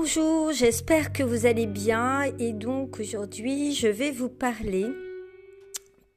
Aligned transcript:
Bonjour, 0.00 0.52
j'espère 0.52 1.12
que 1.12 1.24
vous 1.24 1.44
allez 1.44 1.66
bien 1.66 2.22
et 2.38 2.52
donc 2.52 3.00
aujourd'hui 3.00 3.74
je 3.74 3.88
vais 3.88 4.12
vous 4.12 4.28
parler 4.28 4.86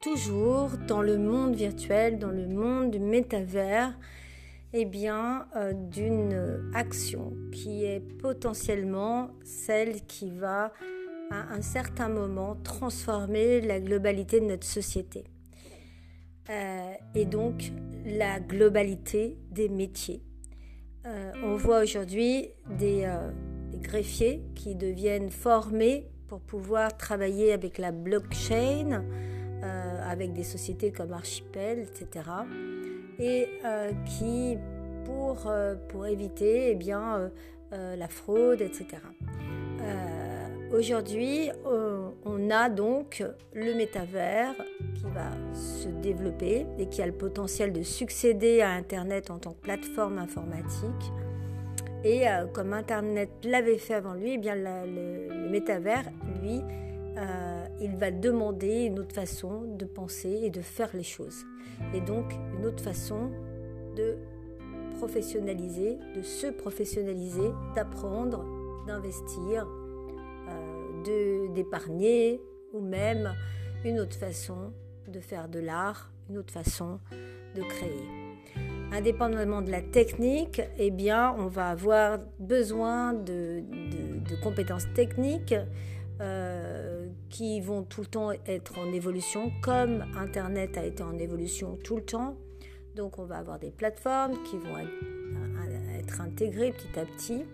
toujours 0.00 0.78
dans 0.86 1.02
le 1.02 1.18
monde 1.18 1.56
virtuel, 1.56 2.16
dans 2.20 2.30
le 2.30 2.46
monde 2.46 2.96
métavers, 3.00 3.98
eh 4.72 4.84
bien 4.84 5.48
euh, 5.56 5.72
d'une 5.72 6.70
action 6.74 7.32
qui 7.50 7.84
est 7.84 7.98
potentiellement 7.98 9.30
celle 9.42 10.02
qui 10.02 10.30
va 10.30 10.72
à 11.32 11.52
un 11.52 11.60
certain 11.60 12.08
moment 12.08 12.54
transformer 12.62 13.60
la 13.60 13.80
globalité 13.80 14.38
de 14.38 14.46
notre 14.46 14.66
société. 14.66 15.24
Euh, 16.50 16.92
et 17.16 17.24
donc 17.24 17.72
la 18.06 18.38
globalité 18.38 19.38
des 19.50 19.68
métiers. 19.68 20.22
Euh, 21.04 21.32
on 21.42 21.56
voit 21.56 21.82
aujourd'hui 21.82 22.48
des 22.78 23.10
greffiers 23.82 24.42
qui 24.54 24.74
deviennent 24.74 25.30
formés 25.30 26.06
pour 26.28 26.40
pouvoir 26.40 26.96
travailler 26.96 27.52
avec 27.52 27.76
la 27.76 27.92
blockchain, 27.92 29.04
euh, 29.62 30.10
avec 30.10 30.32
des 30.32 30.44
sociétés 30.44 30.90
comme 30.90 31.12
Archipel, 31.12 31.80
etc. 31.80 32.24
Et 33.18 33.48
euh, 33.66 33.92
qui, 34.06 34.56
pour, 35.04 35.46
euh, 35.46 35.74
pour 35.90 36.06
éviter 36.06 36.70
eh 36.70 36.74
bien, 36.74 37.30
la 37.70 38.08
fraude, 38.08 38.60
etc. 38.60 38.98
Aujourd'hui, 40.74 41.50
on 41.64 42.50
a 42.50 42.68
donc 42.68 43.24
le 43.54 43.74
métavers 43.74 44.54
qui 44.94 45.04
va 45.04 45.30
se 45.54 45.88
développer 45.88 46.66
et 46.78 46.86
qui 46.86 47.00
a 47.02 47.06
le 47.06 47.12
potentiel 47.12 47.72
de 47.72 47.82
succéder 47.82 48.60
à 48.60 48.70
Internet 48.70 49.30
en 49.30 49.38
tant 49.38 49.52
que 49.52 49.60
plateforme 49.60 50.18
informatique 50.18 51.12
et 52.04 52.28
euh, 52.28 52.46
comme 52.46 52.72
Internet 52.72 53.30
l'avait 53.44 53.78
fait 53.78 53.94
avant 53.94 54.14
lui, 54.14 54.34
eh 54.34 54.38
bien 54.38 54.54
le, 54.54 55.48
métavers, 55.50 56.04
lui, 56.42 56.60
euh, 57.16 57.64
il 57.80 57.96
va 57.96 58.10
demander 58.10 58.84
une 58.84 58.98
autre 58.98 59.14
façon 59.14 59.62
de 59.62 59.84
penser 59.84 60.40
et 60.42 60.50
de 60.50 60.62
faire 60.62 60.90
les 60.94 61.02
choses. 61.02 61.44
Et 61.94 62.00
donc 62.00 62.32
une 62.58 62.66
autre 62.66 62.82
façon 62.82 63.30
de 63.96 64.16
professionnaliser, 64.98 65.98
de 66.16 66.22
se 66.22 66.48
professionnaliser, 66.48 67.50
d'apprendre, 67.74 68.44
d'investir, 68.86 69.66
euh, 70.48 71.48
d'épargner, 71.54 72.40
ou 72.72 72.80
même 72.80 73.34
une 73.84 74.00
autre 74.00 74.16
façon 74.16 74.72
de 75.08 75.20
faire 75.20 75.48
de 75.48 75.58
l'art, 75.58 76.10
une 76.30 76.38
autre 76.38 76.52
façon 76.52 76.98
de 77.54 77.62
créer 77.62 78.21
indépendamment 78.92 79.62
de 79.62 79.70
la 79.70 79.82
technique, 79.82 80.60
eh 80.78 80.92
on 81.38 81.46
va 81.46 81.70
avoir 81.70 82.18
besoin 82.38 83.14
de, 83.14 83.62
compétences 84.42 84.86
techniques 84.94 85.54
euh, 86.20 87.06
qui 87.30 87.60
vont 87.60 87.82
tout 87.82 88.02
le 88.02 88.06
temps 88.06 88.30
être 88.46 88.78
en 88.78 88.92
évolution, 88.92 89.50
comme 89.62 90.04
Internet 90.16 90.76
a 90.76 90.84
été 90.84 91.02
en 91.02 91.18
évolution 91.18 91.78
tout 91.82 91.96
le 91.96 92.02
temps. 92.02 92.36
Donc, 92.94 93.18
on 93.18 93.24
va 93.24 93.38
avoir 93.38 93.58
des 93.58 93.70
plateformes 93.70 94.42
qui 94.44 94.58
vont 94.58 94.78
être, 94.78 96.20
intégrées 96.20 96.72
petit 96.72 96.98
à 96.98 97.06
petit. 97.06 97.44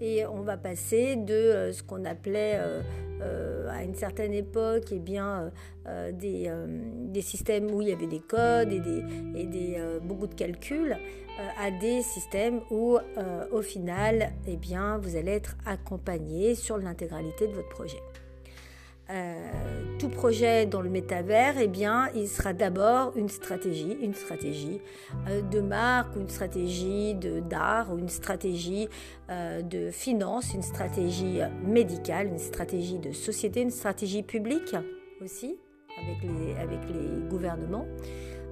Et 0.00 0.26
on 0.26 0.42
va 0.42 0.56
passer 0.56 1.16
de 1.16 1.32
euh, 1.32 1.72
ce 1.72 1.82
qu'on 1.82 2.04
appelait 2.04 2.56
euh, 2.56 2.82
euh, 3.24 3.68
à 3.70 3.82
une 3.82 3.94
certaine 3.94 4.32
époque 4.32 4.88
eh 4.92 4.98
bien, 4.98 5.50
euh, 5.86 6.12
euh, 6.22 6.66
des, 7.10 7.22
systèmes 7.22 7.70
où 7.70 7.82
il 7.82 7.88
y 7.88 7.92
avait 7.92 8.06
des 8.06 8.20
codes 8.20 8.72
et, 8.72 8.80
des, 8.80 9.02
et 9.34 9.46
des, 9.46 9.78
beaucoup 10.02 10.26
de 10.26 10.34
calculs 10.34 10.96
à 11.58 11.70
des 11.70 12.02
systèmes 12.02 12.60
où 12.70 12.96
au 13.50 13.62
final 13.62 14.32
eh 14.46 14.56
bien, 14.56 14.98
vous 14.98 15.16
allez 15.16 15.32
être 15.32 15.56
accompagné 15.66 16.54
sur 16.54 16.78
l'intégralité 16.78 17.48
de 17.48 17.52
votre 17.52 17.68
projet. 17.70 18.00
Tout 19.98 20.08
projet 20.08 20.66
dans 20.66 20.80
le 20.80 20.88
métavers, 20.90 21.56
eh 21.58 21.68
bien, 21.68 22.08
il 22.14 22.28
sera 22.28 22.52
d'abord 22.52 23.12
une 23.16 23.28
stratégie, 23.28 23.96
une 24.00 24.14
stratégie 24.14 24.80
de 25.52 25.60
marque, 25.60 26.16
une 26.16 26.28
stratégie 26.28 27.14
d'art, 27.14 27.96
une 27.96 28.08
stratégie 28.08 28.88
de 29.28 29.90
finance, 29.90 30.54
une 30.54 30.62
stratégie 30.62 31.40
médicale, 31.64 32.28
une 32.28 32.38
stratégie 32.38 32.98
de 32.98 33.12
société, 33.12 33.60
une 33.60 33.70
stratégie 33.70 34.22
publique 34.22 34.74
aussi 35.22 35.58
avec 36.58 36.80
les 36.88 37.28
gouvernements, 37.28 37.86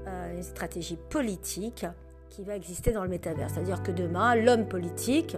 une 0.06 0.42
stratégie 0.42 0.98
politique 1.10 1.86
qui 2.32 2.44
va 2.44 2.56
exister 2.56 2.92
dans 2.92 3.02
le 3.02 3.10
métavers. 3.10 3.50
C'est-à-dire 3.50 3.82
que 3.82 3.92
demain, 3.92 4.34
l'homme 4.34 4.66
politique 4.66 5.36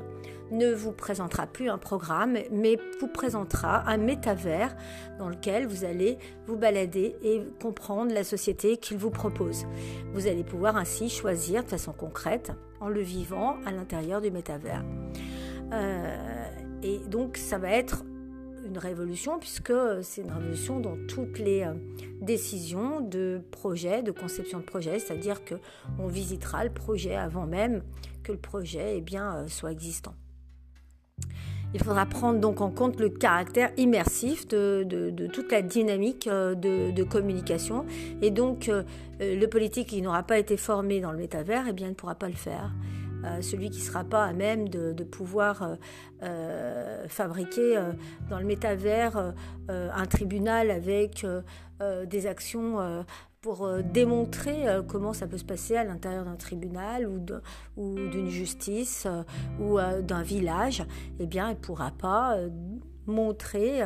ne 0.53 0.73
vous 0.73 0.93
présentera 0.93 1.47
plus 1.47 1.69
un 1.69 1.79
programme, 1.79 2.39
mais 2.53 2.79
vous 3.01 3.09
présentera 3.09 3.89
un 3.89 3.97
métavers 3.97 4.77
dans 5.19 5.29
lequel 5.29 5.67
vous 5.67 5.85
allez 5.85 6.19
vous 6.47 6.57
balader 6.57 7.17
et 7.23 7.43
comprendre 7.61 8.15
la 8.15 8.23
société 8.23 8.77
qu'il 8.77 8.97
vous 8.97 9.11
propose. 9.11 9.67
Vous 10.13 10.29
allez 10.29 10.45
pouvoir 10.45 10.77
ainsi 10.77 11.09
choisir 11.09 11.65
de 11.65 11.69
façon 11.69 11.93
concrète 11.93 12.53
en 12.81 12.89
le 12.89 13.01
vivant 13.01 13.57
à 13.67 13.73
l'intérieur 13.73 14.21
du 14.21 14.31
métavers. 14.31 14.85
Euh, 15.73 16.47
et 16.83 16.99
donc 16.99 17.39
ça 17.39 17.59
va 17.59 17.71
être 17.71 18.05
une 18.75 18.79
révolution 18.79 19.39
puisque 19.39 19.73
c'est 20.03 20.23
une 20.23 20.33
révolution 20.33 20.81
dans 20.81 20.97
toutes 21.07 21.39
les 21.39 21.63
euh, 21.63 21.75
décisions 22.21 23.01
de 23.01 23.41
projet, 23.53 24.03
de 24.03 24.11
conception 24.11 24.59
de 24.59 24.65
projet, 24.65 24.99
c'est-à-dire 24.99 25.45
que 25.45 25.55
on 26.01 26.09
visitera 26.09 26.65
le 26.65 26.71
projet 26.71 27.15
avant 27.15 27.47
même 27.47 27.83
que 28.25 28.33
le 28.33 28.39
projet 28.39 28.97
eh 28.97 29.01
bien, 29.01 29.37
euh, 29.37 29.47
soit 29.47 29.71
existant. 29.71 30.15
Il 31.73 31.83
faudra 31.83 32.07
prendre 32.07 32.41
donc 32.41 32.61
en 32.61 32.71
compte 32.71 32.99
le 32.99 33.11
caractère 33.11 33.71
immersif 33.77 34.49
de, 34.49 34.85
toute 35.33 35.53
la 35.53 35.63
dynamique 35.63 36.27
euh, 36.27 36.55
de, 36.57 37.03
communication. 37.05 37.85
Et 38.23 38.31
donc, 38.31 38.71
le 39.21 39.47
politique 39.47 39.89
qui 39.89 40.01
n'aura 40.01 40.23
pas 40.23 40.39
été 40.39 40.57
formé 40.57 41.01
dans 41.01 41.11
le 41.11 41.19
métavers, 41.19 41.67
eh 41.69 41.73
bien, 41.73 41.89
ne 41.89 41.95
pourra 41.95 42.15
pas 42.15 42.29
le 42.29 42.35
faire. 42.35 42.71
Euh, 43.25 43.41
celui 43.41 43.71
qui 43.71 43.81
ne 43.81 43.85
sera 43.85 44.05
pas 44.05 44.25
à 44.25 44.33
même 44.33 44.69
de, 44.69 45.05
pouvoir 45.05 45.63
euh, 45.63 45.77
euh, 46.23 47.09
fabriquer 47.09 47.79
dans 48.29 48.39
le 48.39 48.45
métavers 48.45 49.35
un 49.69 50.07
tribunal 50.07 50.71
avec 50.71 51.27
des 52.07 52.27
actions 52.27 53.05
pour 53.41 53.69
démontrer 53.83 54.65
comment 54.89 55.13
ça 55.13 55.27
peut 55.27 55.39
se 55.39 55.45
passer 55.45 55.77
à 55.77 55.85
l'intérieur 55.85 56.25
d'un 56.25 56.37
tribunal 56.37 57.07
ou 57.07 57.19
d'une 58.09 58.29
justice 58.29 59.07
ou 59.61 59.79
d'un 59.79 60.23
village, 60.23 60.83
eh 61.21 61.27
bien, 61.27 61.49
il 61.49 61.57
ne 61.57 61.61
pourra 61.61 61.91
pas 61.91 62.37
montrer 63.07 63.83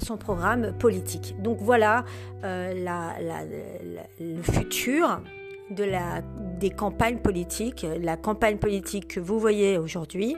son 0.00 0.16
programme 0.16 0.72
politique. 0.78 1.40
Donc 1.42 1.58
voilà 1.60 2.04
le 2.42 4.42
futur 4.42 5.20
de 5.70 5.84
la, 5.84 6.22
des 6.58 6.70
campagnes 6.70 7.18
politiques. 7.18 7.86
La 8.00 8.16
campagne 8.16 8.58
politique 8.58 9.08
que 9.08 9.20
vous 9.20 9.38
voyez 9.38 9.78
aujourd'hui 9.78 10.36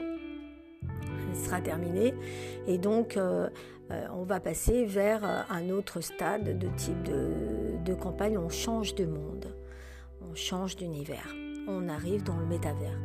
sera 1.33 1.61
terminée 1.61 2.13
et 2.67 2.77
donc 2.77 3.17
euh, 3.17 3.49
euh, 3.91 4.05
on 4.15 4.23
va 4.23 4.39
passer 4.39 4.85
vers 4.85 5.23
euh, 5.23 5.41
un 5.49 5.69
autre 5.69 6.01
stade 6.01 6.57
de 6.57 6.67
type 6.77 7.03
de, 7.03 7.93
campagne. 7.95 8.37
On 8.37 8.49
change 8.49 8.95
de 8.95 9.05
monde, 9.05 9.53
on 10.21 10.33
change 10.35 10.75
d'univers, 10.75 11.27
on 11.67 11.87
arrive 11.89 12.23
dans 12.23 12.37
le 12.37 12.45
métavers. 12.45 12.99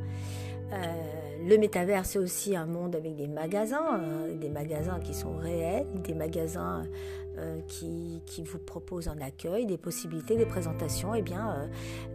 le 1.47 1.56
métavers, 1.56 2.06
c'est 2.06 2.19
aussi 2.19 2.56
un 2.56 2.67
monde 2.67 2.97
avec 2.97 3.17
des 3.17 3.29
magasins, 3.29 4.00
des 4.41 4.49
magasins 4.49 4.99
qui 5.00 5.14
sont 5.14 5.37
réels, 5.37 5.87
des 6.03 6.14
magasins 6.14 6.85
euh, 7.38 7.61
qui, 7.69 8.43
vous 8.43 8.58
propose 8.58 9.08
un 9.08 9.20
accueil, 9.20 9.67
des 9.67 9.79
possibilités, 9.79 10.37
des 10.37 10.46
présentations, 10.46 11.14
eh 11.14 11.23
bien, 11.23 11.50
euh, 11.50 11.67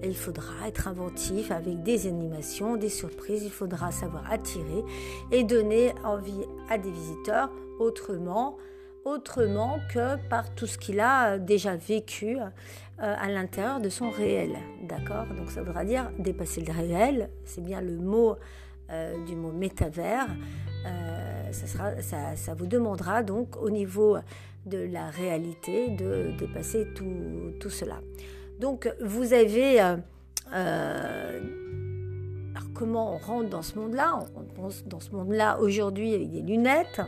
il 0.04 0.16
faudra 0.16 0.68
être 0.68 0.88
inventif 0.88 1.52
avec 1.52 1.84
des 1.84 2.08
animations, 2.08 2.76
des 2.76 2.90
surprises. 2.90 3.44
Il 3.44 3.52
faudra 3.52 3.92
savoir 3.92 4.30
attirer 4.32 4.84
et 5.32 5.44
donner 5.44 5.94
envie 6.04 6.44
à 6.70 6.78
des 6.78 6.92
visiteurs 6.92 7.50
autrement, 7.80 8.58
autrement 9.06 9.80
que 9.94 10.16
par 10.30 10.54
tout 10.56 10.66
ce 10.66 10.78
qu'il 10.78 11.00
a 11.00 11.38
déjà 11.38 11.76
vécu 11.76 12.38
euh, 12.38 12.46
à 12.98 13.30
l'intérieur 13.30 13.80
de 13.80 13.90
son 13.90 14.10
réel. 14.10 14.58
D'accord? 14.84 15.26
Donc 15.38 15.52
ça 15.52 15.62
voudra 15.62 15.86
dire 15.86 16.10
dépasser 16.20 16.62
le 16.62 16.74
réel, 16.74 17.30
c'est 17.46 17.64
bien 17.64 17.82
le 17.82 17.98
mot 17.98 18.36
du 19.26 19.36
mot 19.36 19.52
métavers. 19.52 20.28
ça, 21.52 22.54
vous 22.54 22.68
demandera 22.68 23.24
donc 23.24 23.56
au 23.58 23.72
niveau 23.72 24.18
de 24.66 24.78
la 24.92 25.10
réalité, 25.10 25.90
de 25.90 26.32
dépasser 26.38 26.88
tout, 26.96 27.70
cela. 27.70 28.00
Donc 28.60 28.94
vous 29.02 29.34
avez... 29.34 29.82
Euh, 29.82 29.98
euh, 30.54 31.40
comment 32.74 33.14
on 33.14 33.18
rentre 33.18 33.50
dans 33.50 33.62
ce 33.62 33.78
monde-là? 33.78 34.20
On 34.36 34.62
rentre 34.62 34.84
dans 34.86 35.00
ce 35.00 35.12
monde-là 35.12 35.60
aujourd'hui 35.60 36.14
avec 36.14 36.32
des 36.32 36.42
lunettes, 36.42 37.02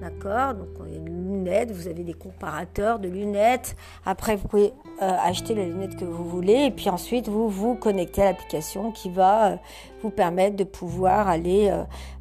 d'accord? 0.00 0.54
Donc 0.54 0.68
il 0.86 0.94
y 0.94 0.96
a 0.96 1.00
des 1.00 1.10
lunettes, 1.10 1.70
vous 1.70 1.88
avez 1.88 2.02
des 2.02 2.14
comparateurs 2.14 2.98
de 2.98 3.08
lunettes. 3.08 3.76
Après, 4.04 4.36
vous 4.36 4.48
pouvez 4.48 4.72
euh, 5.02 5.16
acheter 5.22 5.54
les 5.54 5.66
lunettes 5.66 5.96
que 5.96 6.04
vous 6.04 6.28
voulez 6.28 6.66
et 6.66 6.70
puis 6.70 6.88
ensuite 6.90 7.28
vous 7.28 7.48
vous 7.48 7.76
connectez 7.76 8.22
à 8.22 8.26
l'application 8.26 8.92
qui 8.92 9.10
va 9.10 9.52
euh, 9.52 9.56
vous 10.02 10.10
permettre 10.10 10.56
de 10.56 10.64
pouvoir 10.64 11.28
aller 11.28 11.72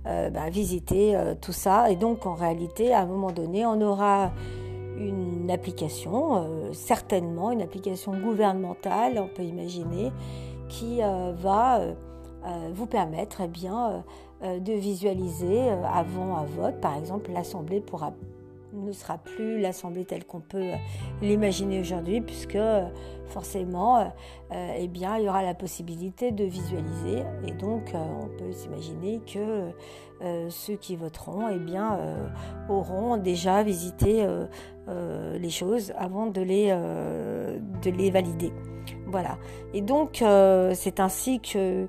bah, 0.03 0.49
visiter 0.51 1.17
tout 1.41 1.51
ça. 1.51 1.89
Et 1.89 1.95
donc 1.95 2.25
en 2.25 2.35
réalité, 2.35 2.93
à 2.93 3.01
un 3.01 3.05
moment 3.05 3.31
donné, 3.31 3.65
on 3.65 3.81
aura 3.81 4.31
une 4.97 5.49
application, 5.51 6.71
certainement 6.73 7.51
une 7.51 7.61
application 7.61 8.13
gouvernementale, 8.17 9.19
on 9.19 9.27
peut 9.27 9.43
imaginer, 9.43 10.11
qui 10.69 10.99
va 10.99 11.81
euh, 12.45 12.69
vous 12.73 12.85
permettre 12.85 13.41
eh 13.43 13.47
bien, 13.47 13.89
euh, 13.89 13.99
euh, 14.43 14.59
de 14.59 14.73
visualiser 14.73 15.69
avant 15.69 16.37
un 16.37 16.45
vote. 16.45 16.79
Par 16.79 16.95
exemple, 16.95 17.31
l'Assemblée 17.31 17.81
pourra 17.81 18.13
ne 18.75 18.91
sera 18.91 19.17
plus 19.17 19.59
l'Assemblée 19.59 20.05
telle 20.05 20.25
qu'on 20.25 20.41
peut 20.41 20.71
l'imaginer 21.21 21.79
aujourd'hui, 21.79 22.21
puisque 22.21 22.57
forcément, 23.27 24.11
eh 24.51 24.87
bien, 24.87 25.17
il 25.17 25.25
y 25.25 25.29
aura 25.29 25.43
la 25.43 25.53
possibilité 25.53 26.31
de 26.31 26.43
visualiser. 26.43 27.23
Et 27.47 27.51
donc, 27.51 27.93
on 27.93 28.27
peut 28.37 28.51
s'imaginer 28.51 29.19
que 29.25 29.71
ceux 30.49 30.75
qui 30.75 30.95
voteront 30.95 31.49
eh 31.49 31.59
bien, 31.59 31.97
auront 32.69 33.17
déjà 33.17 33.63
visité 33.63 34.27
les 34.87 35.49
choses 35.49 35.93
avant 35.97 36.27
de 36.27 36.41
les, 36.41 36.67
de 36.71 37.89
les 37.89 38.11
valider. 38.11 38.51
Voilà. 39.07 39.37
Et 39.73 39.81
donc, 39.81 40.23
c'est 40.73 40.99
ainsi 40.99 41.39
que 41.39 41.87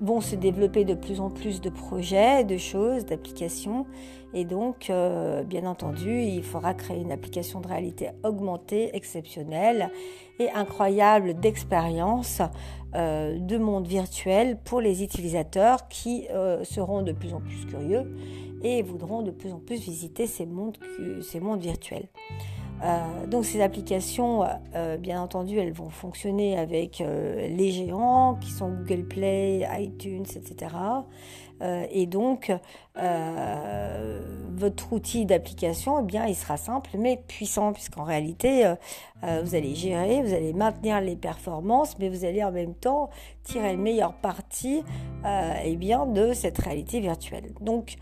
vont 0.00 0.20
se 0.20 0.36
développer 0.36 0.84
de 0.84 0.94
plus 0.94 1.20
en 1.20 1.30
plus 1.30 1.60
de 1.60 1.70
projets, 1.70 2.44
de 2.44 2.56
choses, 2.56 3.06
d'applications. 3.06 3.86
Et 4.34 4.44
donc, 4.44 4.90
euh, 4.90 5.44
bien 5.44 5.66
entendu, 5.66 6.20
il 6.20 6.42
faudra 6.42 6.74
créer 6.74 7.00
une 7.00 7.12
application 7.12 7.60
de 7.60 7.68
réalité 7.68 8.10
augmentée, 8.24 8.90
exceptionnelle 8.94 9.90
et 10.38 10.50
incroyable 10.50 11.34
d'expérience 11.34 12.42
euh, 12.94 13.38
de 13.38 13.56
monde 13.56 13.86
virtuel 13.86 14.58
pour 14.64 14.80
les 14.80 15.02
utilisateurs 15.02 15.88
qui 15.88 16.26
euh, 16.30 16.64
seront 16.64 17.02
de 17.02 17.12
plus 17.12 17.32
en 17.32 17.40
plus 17.40 17.64
curieux 17.66 18.14
et 18.62 18.82
voudront 18.82 19.22
de 19.22 19.30
plus 19.30 19.52
en 19.52 19.58
plus 19.58 19.80
visiter 19.80 20.26
ces 20.26 20.46
mondes, 20.46 20.76
ces 21.22 21.40
mondes 21.40 21.60
virtuels. 21.60 22.08
Euh, 22.84 23.26
donc 23.26 23.44
ces 23.44 23.62
applications, 23.62 24.44
euh, 24.74 24.96
bien 24.96 25.20
entendu, 25.20 25.58
elles 25.58 25.72
vont 25.72 25.88
fonctionner 25.88 26.58
avec 26.58 27.00
euh, 27.00 27.48
les 27.48 27.70
géants 27.70 28.36
qui 28.40 28.50
sont 28.50 28.68
Google 28.68 29.04
Play, 29.04 29.66
iTunes, 29.78 30.26
etc. 30.34 30.74
et 31.90 32.06
donc 32.06 32.52
votre 34.56 34.92
outil 34.92 35.24
d'application, 35.24 36.00
eh 36.00 36.02
bien, 36.02 36.26
il 36.26 36.34
sera 36.34 36.58
simple 36.58 36.90
mais 36.98 37.22
puissant 37.28 37.72
puisqu'en 37.72 38.04
réalité, 38.04 38.74
vous 39.22 39.54
allez 39.54 39.74
gérer, 39.74 40.22
vous 40.22 40.34
allez 40.34 40.52
maintenir 40.52 41.00
les 41.00 41.16
performances, 41.16 41.98
mais 41.98 42.10
vous 42.10 42.26
allez 42.26 42.44
en 42.44 42.52
même 42.52 42.74
temps 42.74 43.08
tirer 43.42 43.72
le 43.72 43.78
meilleur 43.82 44.12
parti, 44.12 44.82
eh 45.64 45.76
bien, 45.76 46.04
de 46.04 46.34
cette 46.34 46.58
réalité 46.58 47.00
virtuelle. 47.00 47.54
Donc 47.62 47.96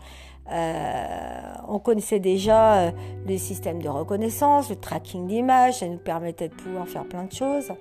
euh, 0.51 1.53
on 1.67 1.79
connaissait 1.79 2.19
déjà 2.19 2.75
euh, 2.75 2.91
les 3.25 3.37
systèmes 3.37 3.81
de 3.81 3.89
reconnaissance, 3.89 4.69
le 4.69 4.75
tracking 4.75 5.27
d'images, 5.27 5.79
ça 5.79 5.87
nous 5.87 5.97
permettait 5.97 6.49
de 6.49 6.53
pouvoir 6.53 6.87
faire 6.87 7.05
plein 7.05 7.23
de 7.23 7.31
choses. 7.31 7.71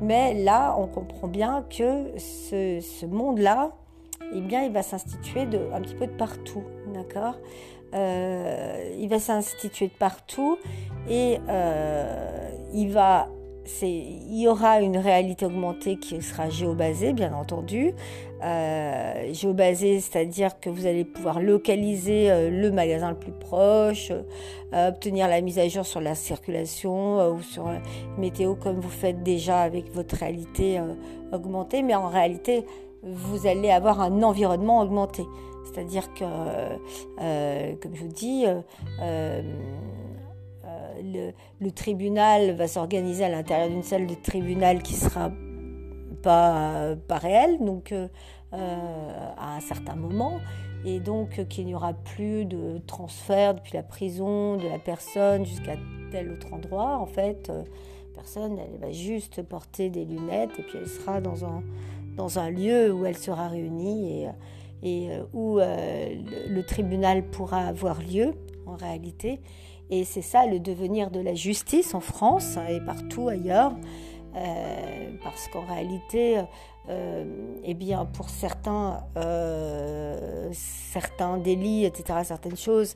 Mais 0.00 0.34
là, 0.34 0.74
on 0.78 0.86
comprend 0.86 1.28
bien 1.28 1.64
que 1.68 2.12
ce, 2.18 3.06
monde-là, 3.06 3.72
eh 4.34 4.40
bien, 4.40 4.62
il 4.62 4.72
va 4.72 4.82
s'instituer 4.82 5.42
un 5.72 5.80
petit 5.80 5.94
peu 5.94 6.06
de 6.06 6.16
partout, 6.16 6.64
d'accord? 6.94 7.36
Euh, 7.94 8.94
Il 8.98 9.08
va 9.08 9.20
s'instituer 9.20 9.86
de 9.86 9.92
partout 9.92 10.58
et 11.08 11.38
il 12.74 12.92
va 12.92 13.28
il 13.82 14.40
y 14.40 14.48
aura 14.48 14.80
une 14.80 14.96
réalité 14.96 15.44
augmentée 15.46 15.96
qui 15.96 16.20
sera 16.22 16.48
géobasée, 16.48 17.12
bien 17.12 17.32
entendu. 17.32 17.92
Euh, 18.42 19.32
géobasée, 19.32 20.00
c'est-à-dire 20.00 20.60
que 20.60 20.68
vous 20.68 20.86
allez 20.86 21.06
pouvoir 21.06 21.40
localiser 21.40 22.30
euh, 22.30 22.50
le 22.50 22.70
magasin 22.70 23.10
le 23.10 23.16
plus 23.16 23.32
proche, 23.32 24.12
euh, 24.74 24.88
obtenir 24.88 25.26
la 25.26 25.40
mise 25.40 25.58
à 25.58 25.66
jour 25.68 25.86
sur 25.86 26.02
la 26.02 26.14
circulation 26.14 27.32
ou 27.32 27.40
sur 27.40 27.70
météo 28.18 28.54
comme 28.54 28.78
vous 28.78 28.90
faites 28.90 29.22
déjà 29.22 29.60
avec 29.60 29.90
votre 29.94 30.16
réalité 30.16 30.78
augmentée. 31.32 31.82
Mais 31.82 31.94
en 31.94 32.08
réalité, 32.08 32.66
vous 33.02 33.46
allez 33.46 33.70
avoir 33.70 34.00
un 34.02 34.22
environnement 34.22 34.80
augmenté. 34.82 35.24
C'est-à-dire 35.64 36.12
que, 36.14 36.24
comme 37.80 37.94
je 37.94 38.02
vous 38.02 38.12
dis, 38.12 38.44
le, 41.02 41.70
tribunal 41.70 42.52
va 42.52 42.68
s'organiser 42.68 43.24
à 43.24 43.28
l'intérieur 43.28 43.68
d'une 43.68 43.82
salle 43.82 44.06
de 44.06 44.14
tribunal 44.14 44.82
qui 44.82 44.94
sera 44.94 45.30
pas, 46.22 46.94
pas 47.08 47.18
réelle, 47.18 47.58
donc 47.60 47.92
euh, 48.52 49.32
à 49.36 49.56
un 49.56 49.60
certain 49.60 49.96
moment, 49.96 50.38
et 50.84 51.00
donc 51.00 51.46
qu'il 51.48 51.66
n'y 51.66 51.74
aura 51.74 51.92
plus 51.92 52.44
de 52.44 52.78
transfert 52.86 53.54
depuis 53.54 53.74
la 53.74 53.82
prison 53.82 54.56
de 54.56 54.68
la 54.68 54.78
personne 54.78 55.44
jusqu'à 55.44 55.74
tel 56.12 56.30
autre 56.30 56.54
endroit. 56.54 56.96
En 56.98 57.06
fait, 57.06 57.50
euh, 57.50 57.64
personne, 58.14 58.56
elle 58.58 58.78
va 58.80 58.92
juste 58.92 59.42
porter 59.42 59.90
des 59.90 60.04
lunettes 60.04 60.58
et 60.58 60.62
puis 60.62 60.78
elle 60.78 60.88
sera 60.88 61.20
dans 61.20 61.44
un, 61.44 61.62
dans 62.16 62.38
un 62.38 62.50
lieu 62.50 62.92
où 62.92 63.04
elle 63.04 63.18
sera 63.18 63.48
réunie 63.48 64.22
et, 64.22 64.28
et 64.82 65.10
euh, 65.10 65.24
où 65.34 65.58
le 65.58 66.62
tribunal 66.62 67.24
pourra 67.24 67.66
avoir 67.66 68.00
lieu 68.00 68.32
en 68.64 68.76
réalité. 68.76 69.40
Et 69.90 70.04
c'est 70.04 70.22
ça 70.22 70.46
le 70.46 70.60
devenir 70.60 71.10
de 71.10 71.20
la 71.20 71.34
justice 71.34 71.94
en 71.94 72.00
France 72.00 72.58
et 72.68 72.80
partout 72.80 73.28
ailleurs. 73.28 73.72
Euh, 74.36 75.10
parce 75.24 75.48
qu'en 75.48 75.64
réalité, 75.64 76.40
euh, 76.90 77.24
eh 77.64 77.74
bien, 77.74 78.04
pour 78.04 78.28
certains, 78.28 79.00
euh, 79.16 80.50
certains 80.52 81.38
délits, 81.38 81.86
etc., 81.86 82.20
certaines 82.24 82.56
choses, 82.56 82.94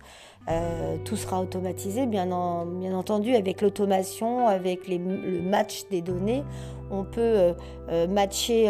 tout 1.04 1.14
sera 1.14 1.40
automatisé. 1.40 2.06
Bien, 2.06 2.32
entendu, 2.32 3.36
avec 3.36 3.62
l'automation, 3.62 4.48
avec 4.48 4.88
le 4.88 4.98
match 5.42 5.84
des 5.90 6.02
données, 6.02 6.42
on 6.90 7.04
peut 7.04 7.54
matcher 8.08 8.68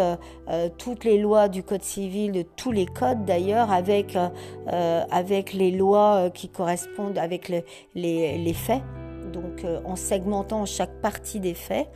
toutes 0.77 1.05
les 1.05 1.17
lois 1.17 1.49
du 1.49 1.63
Code 1.63 1.83
civil, 1.83 2.45
tous 2.57 2.71
les 2.71 2.85
codes 2.85 3.25
d'ailleurs, 3.25 3.73
avec, 3.73 4.19
avec 4.67 5.55
les 5.55 5.71
lois 5.71 6.29
qui 6.29 6.51
correspondent 6.51 7.17
avec 7.17 7.49
les 7.95 8.55
faits 8.55 8.83
donc 9.31 9.65
euh, 9.65 9.81
en 9.85 9.97
segmentant 9.97 10.67
chaque 10.67 11.01
partie 11.01 11.41
des 11.41 11.55
faits. 11.55 11.89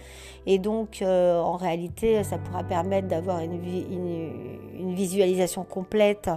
Et 0.47 0.59
donc, 0.59 1.03
euh, 1.03 1.39
en 1.39 1.57
réalité, 1.57 2.23
ça 2.25 2.39
pourra 2.39 2.65
permettre 2.65 3.09
d'avoir 3.09 3.41
une, 3.41 3.61
visualisation 4.95 5.65
complète 5.65 6.31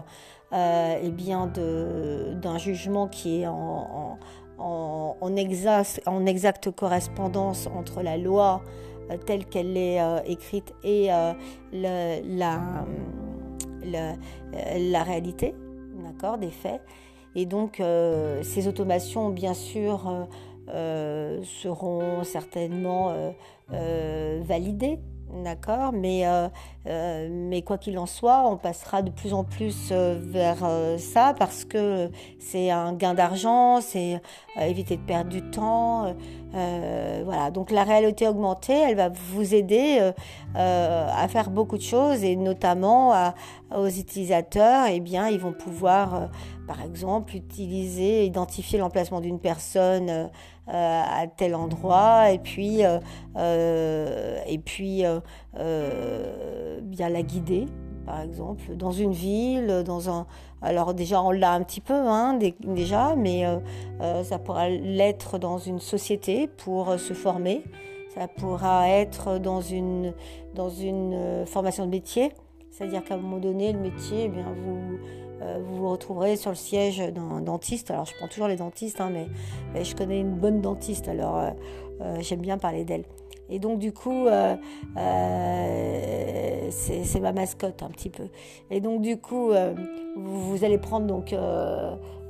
euh, 0.54 1.02
et 1.02 1.12
bien 1.12 1.48
d'un 1.48 2.58
jugement 2.58 3.08
qui 3.08 3.42
est 3.42 3.48
en, 3.48 4.18
en, 4.58 5.36
exacte 5.36 6.72
correspondance 6.72 7.68
entre 7.76 8.02
la 8.02 8.18
loi 8.18 8.64
telle 9.26 9.46
qu'elle 9.46 9.78
est 9.78 10.00
écrite 10.26 10.74
et 10.84 11.08
la, 11.72 12.60
la, 13.84 15.04
réalité 15.04 15.54
d'accord, 16.04 16.38
des 16.38 16.52
faits. 16.52 16.82
Et 17.36 17.46
donc, 17.46 17.82
ces 18.42 18.68
automations, 18.68 19.30
bien 19.30 19.54
sûr, 19.54 20.28
euh, 20.70 21.42
seront 21.44 22.24
certainement 22.24 23.12
euh, 23.12 23.32
euh, 23.74 24.42
validées. 24.44 25.00
D'accord, 25.44 25.92
mais, 25.92 26.24
mais 26.86 27.62
quoi 27.62 27.78
qu'il 27.78 28.00
en 28.00 28.06
soit, 28.06 28.50
on 28.50 28.56
passera 28.56 29.02
de 29.02 29.12
plus 29.12 29.34
en 29.34 29.44
plus 29.44 29.92
vers 29.92 30.66
ça 30.98 31.36
parce 31.38 31.66
que 31.66 32.10
c'est 32.40 32.72
un 32.72 32.94
gain 32.94 33.14
d'argent, 33.14 33.82
c'est 33.82 34.22
éviter 34.58 34.96
de 34.96 35.02
perdre 35.02 35.30
du 35.30 35.42
temps. 35.42 36.16
voilà, 36.54 37.52
donc 37.52 37.72
la 37.72 37.84
réalité 37.84 38.26
augmentée, 38.26 38.80
elle 38.80 38.96
va 38.96 39.10
vous 39.10 39.54
aider 39.54 40.00
à 40.56 41.28
faire 41.28 41.50
beaucoup 41.50 41.78
de 41.78 41.84
choses 41.84 42.24
et 42.24 42.38
notamment 42.38 43.34
aux 43.76 43.90
utilisateurs, 43.90 44.86
eh 44.90 45.02
bien, 45.02 45.28
ils 45.28 45.40
vont 45.40 45.52
pouvoir, 45.52 46.30
par 46.68 46.82
exemple, 46.82 47.36
utiliser, 47.36 48.26
identifier 48.26 48.78
l'emplacement 48.80 49.22
d'une 49.22 49.40
personne 49.40 50.10
euh, 50.10 50.28
à 50.68 51.26
tel 51.28 51.56
endroit. 51.56 52.32
Et 52.32 52.40
puis 52.40 52.84
euh, 52.84 53.00
euh, 53.38 54.40
et 54.48 54.58
puis 54.58 55.04
bien 56.82 57.10
la 57.10 57.22
guider 57.22 57.66
par 58.06 58.22
exemple 58.22 58.76
dans 58.76 58.92
une 58.92 59.12
ville 59.12 59.84
dans 59.86 60.10
un 60.10 60.28
alors 60.62 60.94
déjà 60.94 61.22
on 61.22 61.32
l'a 61.32 61.52
un 61.52 61.62
petit 61.64 61.82
peu 61.82 61.94
hein, 61.94 62.40
déjà 62.62 63.16
mais 63.16 63.44
ça 64.24 64.40
pourra 64.40 64.70
l'être 64.70 65.38
dans 65.38 65.58
une 65.58 65.80
société 65.80 66.48
pour 66.48 67.00
se 67.00 67.14
former. 67.14 67.64
Ça 68.14 68.28
pourra 68.28 68.90
être 68.90 69.38
dans 69.40 69.62
une 69.62 70.14
dans 70.56 70.70
une 70.70 71.46
formation 71.46 71.86
de 71.86 71.92
métier. 71.92 72.32
C'est-à-dire 72.78 73.04
qu'à 73.04 73.16
un 73.16 73.18
moment 73.18 73.40
donné, 73.40 73.74
le 73.74 73.80
métier, 73.80 74.26
eh 74.26 74.28
bien, 74.28 74.46
vous, 74.56 75.00
vous 75.40 75.76
vous 75.78 75.90
retrouverez 75.90 76.36
sur 76.36 76.50
le 76.52 76.56
siège 76.56 77.00
d'un 77.14 77.42
dentiste. 77.42 77.92
Alors, 77.92 78.06
je 78.06 78.14
prends 78.16 78.28
toujours 78.28 78.48
les 78.48 78.56
dentistes, 78.56 79.02
hein, 79.02 79.12
mais, 79.12 79.28
je 79.84 79.96
connais 79.96 80.20
une 80.20 80.36
bonne 80.36 80.62
dentiste, 80.62 81.08
alors 81.08 81.42
j'aime 82.20 82.42
bien 82.42 82.58
parler 82.58 82.86
d'elle. 82.86 83.04
Et 83.50 83.60
donc 83.60 83.80
du 83.80 83.94
coup, 83.94 84.28
c'est 86.70 87.20
ma 87.22 87.32
mascotte 87.32 87.84
un 87.84 87.90
petit 87.90 88.10
peu. 88.10 88.28
Et 88.72 88.82
donc 88.82 89.02
du 89.02 89.18
coup, 89.18 89.52
vous, 90.16 90.58
vous, 90.58 90.64
allez 90.64 90.78
prendre 90.78 91.08
donc, 91.08 91.34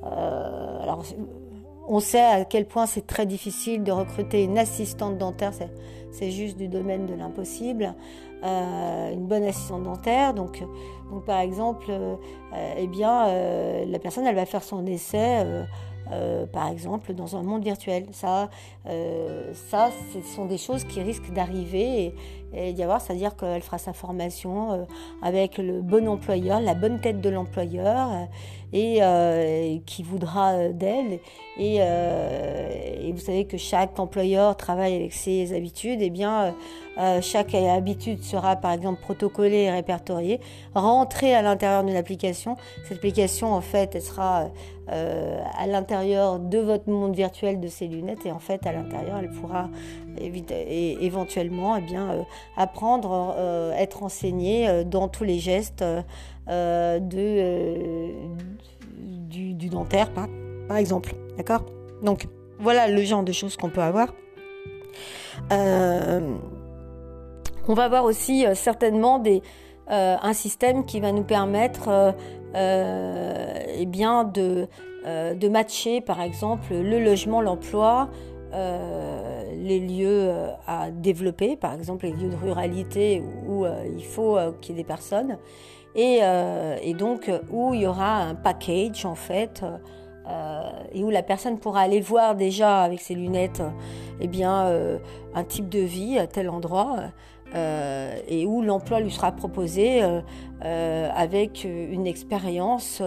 alors 0.04 1.04
on 1.88 2.00
sait 2.00 2.22
à 2.22 2.46
quel 2.46 2.66
point 2.66 2.86
c'est 2.86 3.06
très 3.08 3.26
difficile 3.26 3.84
de 3.84 3.92
recruter 3.92 4.44
une 4.44 4.58
assistante 4.58 5.18
dentaire, 5.18 5.52
c'est 6.12 6.32
juste 6.32 6.58
du 6.58 6.68
domaine 6.68 7.06
de 7.06 7.14
l'impossible. 7.14 7.96
Euh, 8.44 9.14
une 9.14 9.26
bonne 9.26 9.44
assistante 9.44 9.84
dentaire, 9.84 10.34
donc, 10.34 10.64
par 11.26 11.40
exemple, 11.40 11.88
euh, 11.90 12.16
eh 12.78 12.86
bien, 12.86 13.28
euh, 13.28 13.86
la 13.88 13.98
personne, 13.98 14.28
elle 14.28 14.36
va 14.36 14.46
faire 14.46 14.64
son 14.64 14.86
essai. 14.86 15.44
par 16.54 16.70
exemple, 16.70 17.14
dans 17.14 17.36
un 17.36 17.44
monde 17.44 17.64
virtuel. 17.64 18.06
Ça, 18.12 18.50
ça, 19.54 19.90
ce 20.14 20.22
sont 20.22 20.46
des 20.46 20.58
choses 20.58 20.84
qui 20.86 21.02
risquent 21.02 21.34
d'arriver 21.34 22.14
d'y 22.54 22.84
avoir, 22.84 23.02
c'est-à-dire 23.02 23.36
qu'elle 23.36 23.62
fera 23.62 23.78
sa 23.78 23.94
formation 23.94 24.88
avec 25.22 25.58
le 25.58 25.82
bon 25.82 26.08
employeur, 26.08 26.62
la 26.62 26.74
bonne 26.74 27.00
tête 27.00 27.22
de 27.22 27.30
l'employeur, 27.30 28.28
euh, 28.74 29.76
et, 29.76 29.82
qui 29.86 30.04
voudra 30.04 30.52
euh, 30.56 30.74
d'elle. 30.74 31.20
Euh, 31.58 32.70
et, 33.02 33.14
vous 33.14 33.20
savez 33.20 33.46
que 33.46 33.56
chaque 33.56 33.98
employeur 33.98 34.58
travaille 34.58 34.94
avec 34.94 35.14
ses 35.14 35.56
habitudes. 35.56 36.02
Et 36.02 36.08
eh 36.08 36.10
bien, 36.10 36.54
chaque 37.22 37.54
habitude 37.54 38.24
sera 38.24 38.56
par 38.56 38.72
exemple 38.72 39.00
protocolée 39.02 39.64
et 39.64 39.72
répertoriée, 39.72 40.40
rentrée 40.74 41.34
à 41.34 41.42
l'intérieur 41.42 41.84
d'une 41.84 41.96
application. 41.96 42.58
Cette 42.84 42.98
application, 42.98 43.54
en 43.54 43.62
fait, 43.62 43.96
elle 43.96 44.02
sera 44.02 44.48
à 44.88 45.68
l'intérieur 45.68 46.40
de 46.40 46.58
votre 46.58 46.90
monde 46.90 47.16
virtuel 47.16 47.60
de 47.60 47.68
ces 47.68 47.88
lunettes. 47.88 48.26
Et 48.26 48.32
en 48.32 48.40
fait, 48.40 48.66
à 48.66 48.74
l'intérieur, 48.74 49.20
elle 49.20 49.30
pourra 49.30 49.70
et 50.20 50.98
éventuellement 51.06 51.78
eh 51.78 51.82
bien, 51.82 52.26
apprendre, 52.56 53.36
être 53.78 54.04
enseignée 54.04 54.84
dans 54.86 55.08
tous 55.08 55.24
les 55.24 55.40
gestes 55.40 55.84
euh, 56.50 57.00
euh, 57.14 58.12
du, 59.30 59.70
dentaire, 59.70 60.12
par, 60.12 60.78
exemple. 60.78 61.14
D'accord? 61.36 61.66
Donc, 62.02 62.28
voilà 62.60 62.88
le 62.88 63.02
genre 63.04 63.24
de 63.24 63.32
choses 63.32 63.58
qu'on 63.58 63.70
peut 63.70 63.82
avoir. 63.82 64.14
Euh, 65.52 66.36
on 67.68 67.74
va 67.74 67.84
avoir 67.84 68.06
aussi 68.06 68.46
certainement 68.56 69.22
un 69.90 70.34
système 70.34 70.86
qui 70.86 71.00
va 71.00 71.12
nous 71.12 71.24
permettre 71.24 72.16
eh 72.56 73.86
bien 73.86 74.24
de 74.24 75.48
matcher, 75.50 76.02
par 76.02 76.22
exemple, 76.22 76.74
le 76.74 77.04
logement, 77.04 77.42
l'emploi, 77.42 78.10
les 78.54 79.80
lieux 79.80 80.32
à 80.66 80.92
développer, 80.92 81.56
par 81.56 81.74
exemple 81.74 82.06
les 82.06 82.14
lieux 82.14 82.30
de 82.30 82.36
ruralité 82.36 83.22
où, 83.48 83.66
il 83.66 84.06
faut 84.06 84.38
qu'il 84.62 84.76
y 84.76 84.80
ait 84.80 84.84
des 84.84 84.88
personnes, 84.88 85.38
euh, 85.98 86.78
et, 86.84 86.94
donc 86.94 87.32
où 87.50 87.74
il 87.74 87.82
y 87.82 87.88
aura 87.88 88.18
un 88.18 88.36
package 88.36 89.04
en 89.06 89.16
fait 89.16 89.64
euh, 90.28 90.62
et 90.92 91.04
où 91.04 91.10
la 91.10 91.24
personne 91.24 91.58
pourra 91.58 91.82
aller 91.82 92.02
voir 92.02 92.36
déjà 92.36 92.84
avec 92.84 93.00
ses 93.00 93.16
lunettes 93.16 93.64
eh 94.20 94.28
bien 94.28 94.66
euh, 94.66 95.00
un 95.34 95.44
type 95.44 95.70
de 95.70 95.80
vie 95.80 96.20
à 96.20 96.28
tel 96.28 96.50
endroit 96.50 96.98
et 98.28 98.46
où 98.46 98.62
l'emploi 98.62 99.00
lui 99.00 99.10
sera 99.10 99.32
proposé 99.32 100.04
avec 100.62 101.64
une 101.64 102.06
expérience 102.06 103.02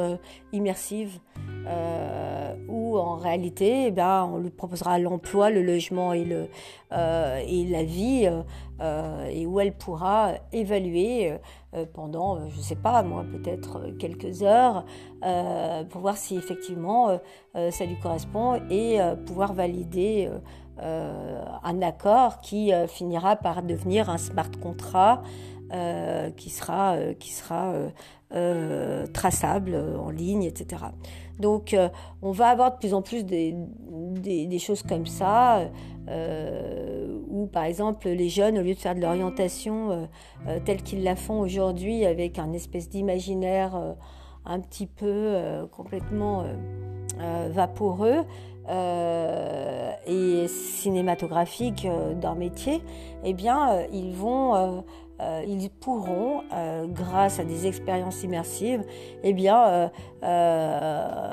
immersive 0.53 1.21
euh, 1.67 2.30
en 3.11 3.17
réalité, 3.17 3.87
eh 3.87 3.91
ben, 3.91 4.29
on 4.33 4.39
lui 4.39 4.51
proposera 4.51 4.99
l'emploi, 4.99 5.51
le 5.51 5.63
logement 5.63 6.13
et, 6.13 6.25
le, 6.25 6.49
euh, 6.93 7.41
et 7.47 7.67
la 7.67 7.83
vie, 7.83 8.29
euh, 8.81 9.27
et 9.29 9.47
où 9.47 9.61
elle 9.61 9.73
pourra 9.73 10.33
évaluer 10.53 11.35
pendant, 11.93 12.49
je 12.49 12.57
ne 12.57 12.63
sais 12.63 12.77
pas, 12.77 13.03
moi, 13.03 13.25
peut-être 13.31 13.91
quelques 13.99 14.43
heures, 14.43 14.85
pour 15.91 16.01
voir 16.01 16.17
si 16.17 16.37
effectivement 16.37 17.21
ça 17.55 17.85
lui 17.85 17.97
correspond 18.01 18.61
et 18.71 18.99
pouvoir 19.27 19.53
valider. 19.53 20.31
un 20.79 21.83
accord 21.83 22.39
qui 22.39 22.73
finira 22.89 23.37
par 23.37 23.63
devenir 23.63 24.09
un 24.09 24.19
smart 24.19 24.51
contrat 24.61 25.23
qui 26.37 26.51
sera, 26.51 26.97
qui 27.21 27.31
sera 27.33 27.73
traçable 29.13 29.77
en 29.77 30.11
ligne, 30.11 30.45
etc. 30.45 30.87
Donc 31.41 31.75
euh, 31.75 31.89
on 32.23 32.31
va 32.33 32.49
avoir 32.49 32.73
de 32.73 32.77
plus 32.77 32.95
en 32.95 33.03
plus 33.03 33.25
des, 33.25 33.55
choses 34.59 34.83
comme 34.83 35.07
ça, 35.07 35.71
euh, 36.09 37.19
où 37.29 37.47
par 37.47 37.65
exemple 37.65 38.09
les 38.09 38.29
jeunes, 38.29 38.59
au 38.59 38.63
lieu 38.63 38.75
de 38.75 38.79
faire 38.79 38.95
de 38.95 39.01
l'orientation 39.01 40.09
euh, 40.47 40.59
telle 40.65 40.83
qu'ils 40.83 41.03
la 41.03 41.17
font 41.17 41.41
aujourd'hui, 41.41 42.05
avec 42.05 42.39
un 42.39 42.53
espèce 42.53 42.89
d'imaginaire 42.89 43.97
un 44.45 44.61
petit 44.61 44.87
peu 44.87 45.37
complètement 45.73 46.45
vaporeux, 47.51 48.25
et 50.07 50.47
cinématographique 50.49 51.87
d'un 52.21 52.35
métier, 52.35 52.83
eh 53.25 53.35
bien, 53.35 53.87
ils 53.93 54.13
vont 54.15 54.85
euh, 55.21 55.45
ils 55.47 55.71
pourront, 55.71 56.43
euh, 56.53 56.87
grâce 56.87 57.39
à 57.41 57.45
des 57.45 57.67
expériences 57.67 58.23
immersives, 58.23 58.85
eh 59.23 59.33
bien, 59.33 59.91
euh, 60.23 61.31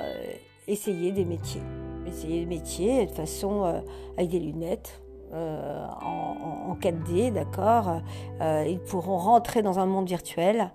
essayer 0.68 1.12
des 1.12 1.26
métiers. 1.26 1.62
Essayer 2.06 2.42
des 2.42 2.46
métiers 2.46 3.06
de 3.06 3.12
façon 3.12 3.84
avec 4.18 4.30
des 4.30 4.40
lunettes, 4.40 5.02
en, 5.34 6.76
4D, 6.80 7.34
d'accord. 7.34 8.02
ils 8.40 8.80
pourront 8.80 9.18
rentrer 9.18 9.62
dans 9.62 9.80
un 9.80 9.86
monde 9.86 10.08
virtuel 10.08 10.72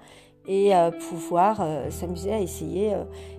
et 0.48 0.72
pouvoir 1.08 1.64
s'amuser 1.90 2.32
à 2.32 2.40
essayer 2.40 2.92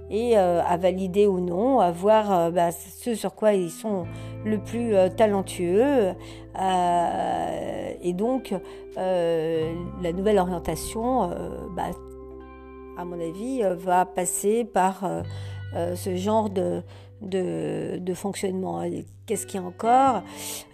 et 0.10 0.36
à 0.38 0.78
valider 0.78 1.28
ou 1.28 1.40
non, 1.40 1.80
à 1.80 1.92
voir 1.92 2.52
bah, 2.52 2.72
ce 2.72 3.16
sur 3.16 3.36
quoi 3.36 3.54
ils 3.54 3.72
sont 3.72 4.06
le 4.46 4.58
plus 4.60 4.94
talentueux. 5.16 6.14
et 6.56 8.14
donc, 8.14 8.54
euh, 8.98 9.74
la 10.02 10.14
nouvelle 10.14 10.38
orientation, 10.38 11.32
euh, 11.32 11.50
bah, 11.76 11.90
à 12.98 13.06
mon 13.06 13.20
avis, 13.20 13.64
euh, 13.64 13.76
va 13.76 14.06
passer 14.06 14.66
par 14.66 15.04
ce 15.96 16.16
genre 16.16 16.50
de, 16.52 16.84
de, 17.22 18.14
fonctionnement. 18.14 18.84
Qu'est-ce 19.26 19.48
qu'il 19.48 19.60
y 19.60 19.64
a 19.64 19.66
encore? 19.66 20.22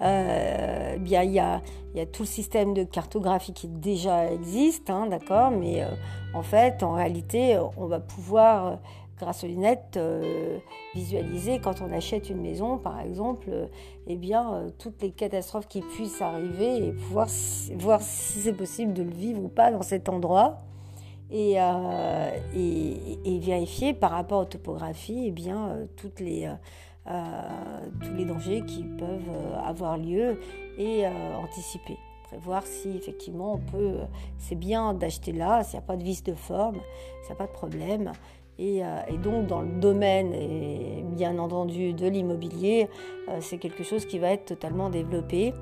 Bien, 0.01 1.23
il 1.23 1.31
y 1.31 1.39
a, 1.39 1.61
il 1.93 1.97
y 1.97 2.01
a 2.01 2.05
tout 2.05 2.23
le 2.23 2.27
système 2.27 2.73
de 2.73 2.83
cartographie 2.83 3.53
qui 3.53 3.69
déjà 3.69 4.31
existe, 4.31 4.89
hein, 4.89 5.07
d'accord, 5.07 5.51
mais 5.51 5.85
en 6.33 6.43
fait, 6.43 6.83
en 6.83 6.93
réalité, 6.93 7.57
on 7.77 7.87
va 7.87 7.99
pouvoir 7.99 8.79
grâce 9.19 9.43
aux 9.43 9.47
lunettes, 9.47 9.97
euh, 9.97 10.57
visualiser 10.95 11.59
quand 11.59 11.81
on 11.81 11.91
achète 11.91 12.29
une 12.29 12.41
maison, 12.41 12.77
par 12.77 12.99
exemple, 13.01 13.49
euh, 13.51 13.67
eh 14.07 14.15
bien, 14.15 14.53
euh, 14.53 14.69
toutes 14.77 15.01
les 15.01 15.11
catastrophes 15.11 15.67
qui 15.67 15.81
puissent 15.81 16.21
arriver 16.21 16.87
et 16.87 16.91
pouvoir 16.93 17.27
voir 17.77 18.01
si 18.01 18.39
c'est 18.39 18.53
possible 18.53 18.93
de 18.93 19.03
le 19.03 19.11
vivre 19.11 19.43
ou 19.43 19.49
pas 19.49 19.71
dans 19.71 19.81
cet 19.81 20.09
endroit. 20.09 20.57
Et, 21.31 21.57
vérifier 23.41 23.93
par 23.93 24.11
rapport 24.11 24.41
aux 24.41 24.45
topographies 24.45 25.25
eh 25.27 25.31
bien, 25.31 25.77
tous 25.95 26.11
les 26.19 26.47
dangers 28.25 28.63
qui 28.65 28.83
peuvent 28.83 29.57
avoir 29.63 29.97
lieu 29.97 30.39
et 30.77 31.05
anticiper 31.07 31.97
voir 32.37 32.65
si 32.65 32.89
effectivement 32.95 33.53
on 33.53 33.57
peut, 33.57 33.97
c'est 34.37 34.55
bien 34.55 34.93
d'acheter 34.93 35.31
là, 35.31 35.63
s'il 35.63 35.79
n'y 35.79 35.83
a 35.83 35.87
pas 35.87 35.97
de 35.97 36.03
vis 36.03 36.23
de 36.23 36.33
forme, 36.33 36.79
s'il 37.21 37.29
n'y 37.29 37.33
a 37.33 37.35
pas 37.35 37.47
de 37.47 37.51
problème, 37.51 38.11
euh, 38.59 39.01
et, 39.07 39.17
donc 39.17 39.47
dans 39.47 39.61
le 39.61 39.79
domaine, 39.79 40.33
bien 41.15 41.37
entendu, 41.37 41.93
de 41.93 42.07
l'immobilier, 42.07 42.89
euh, 43.29 43.37
c'est 43.39 43.57
quelque 43.57 43.83
chose 43.83 44.05
qui 44.05 44.19
va 44.19 44.31
être 44.31 44.45
totalement 44.45 44.89
développé. 44.89 45.53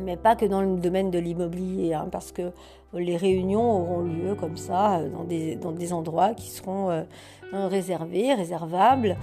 Mais 0.00 0.16
pas 0.16 0.34
que 0.34 0.46
dans 0.46 0.62
le 0.62 0.76
domaine 0.76 1.10
de 1.10 1.18
l'immobilier, 1.18 1.92
hein, 1.94 2.08
parce 2.10 2.32
que 2.32 2.52
les 2.94 3.16
réunions 3.16 3.82
auront 3.82 4.00
lieu 4.00 4.34
comme 4.34 4.56
ça, 4.56 4.98
euh, 4.98 5.10
dans 5.10 5.24
des, 5.24 5.56
dans 5.56 5.72
des 5.72 5.92
endroits 5.92 6.34
qui 6.34 6.48
seront 6.48 7.04
réservés, 7.52 8.32
réservables, 8.34 9.16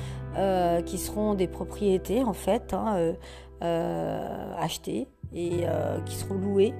qui 0.86 0.98
seront 0.98 1.34
des 1.34 1.48
propriétés 1.48 2.24
en 2.24 2.34
fait, 2.34 2.74
hein, 2.74 3.14
achetées 3.62 5.08
et 5.38 5.66
qui 6.06 6.16
seront 6.16 6.36
louées 6.36 6.74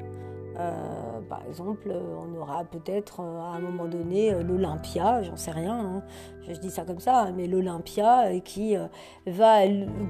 euh, 0.60 1.22
par 1.30 1.44
exemple, 1.48 1.92
on 1.92 2.36
aura 2.40 2.64
peut-être 2.64 3.20
euh, 3.20 3.40
à 3.40 3.58
un 3.58 3.60
moment 3.60 3.86
donné 3.86 4.34
euh, 4.34 4.42
l'Olympia, 4.42 5.22
j'en 5.22 5.38
sais 5.38 5.52
rien, 5.52 5.78
hein. 5.78 6.04
je, 6.48 6.54
dis 6.54 6.72
ça 6.72 6.84
comme 6.84 7.00
ça, 7.00 7.26
hein, 7.26 7.34
mais 7.36 7.46
l'Olympia 7.46 8.40
qui 8.40 8.76
va 9.28 9.60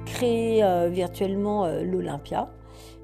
créer 0.06 0.63
virtuellement 0.89 1.68
l'Olympia 1.68 2.50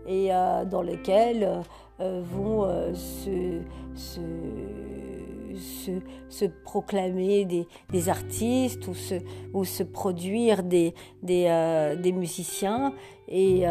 et 0.07 0.29
dans 0.69 0.81
lequel 0.81 1.61
vont 1.99 2.67
se, 2.93 3.61
proclamer 6.63 7.45
des, 7.91 8.09
artistes 8.09 8.87
ou 8.87 8.93
se, 8.93 9.15
ou 9.53 9.65
se 9.65 9.83
produire 9.83 10.63
des, 10.63 10.93
des, 11.21 11.45
euh, 11.47 12.11
musiciens. 12.13 12.93
Et, 13.29 13.65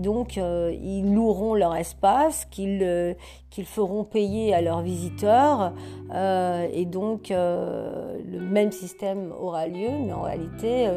donc, 0.00 0.36
ils 0.36 1.14
loueront 1.14 1.54
leur 1.54 1.76
espace, 1.76 2.46
qu'ils 2.46 3.16
qu'ils 3.50 3.66
feront 3.66 4.02
payer 4.02 4.54
à 4.54 4.62
leurs 4.62 4.80
visiteurs. 4.80 5.72
et 6.10 6.84
donc, 6.86 7.28
le 7.28 8.40
même 8.40 8.72
système 8.72 9.32
aura 9.38 9.68
lieu, 9.68 9.90
mais 10.04 10.12
en 10.12 10.22
réalité, 10.22 10.88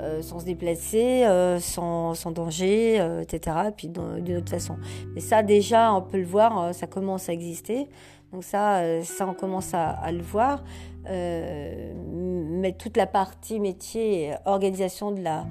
euh, 0.00 0.22
sans 0.22 0.38
se 0.38 0.44
déplacer, 0.44 1.24
euh, 1.26 1.58
sans, 1.58 2.14
sans, 2.14 2.30
danger, 2.30 3.00
euh, 3.00 3.22
etc. 3.22 3.56
Puis 3.76 3.88
d'une 3.88 4.36
autre 4.36 4.50
façon. 4.50 4.76
Mais 5.14 5.20
ça, 5.20 5.42
déjà, 5.42 5.92
on 5.92 6.02
peut 6.02 6.18
le 6.18 6.24
voir, 6.24 6.72
ça 6.72 6.86
commence 6.86 7.28
à 7.28 7.32
exister. 7.32 7.88
Donc 8.32 8.44
ça, 8.44 9.02
ça 9.04 9.26
on 9.26 9.34
commence 9.34 9.72
à, 9.72 10.12
le 10.12 10.22
voir. 10.22 10.62
mais 11.06 12.72
toute 12.78 12.96
la 12.96 13.06
partie 13.06 13.58
métier, 13.58 14.34
organisation 14.44 15.12
de 15.12 15.22
la, 15.22 15.46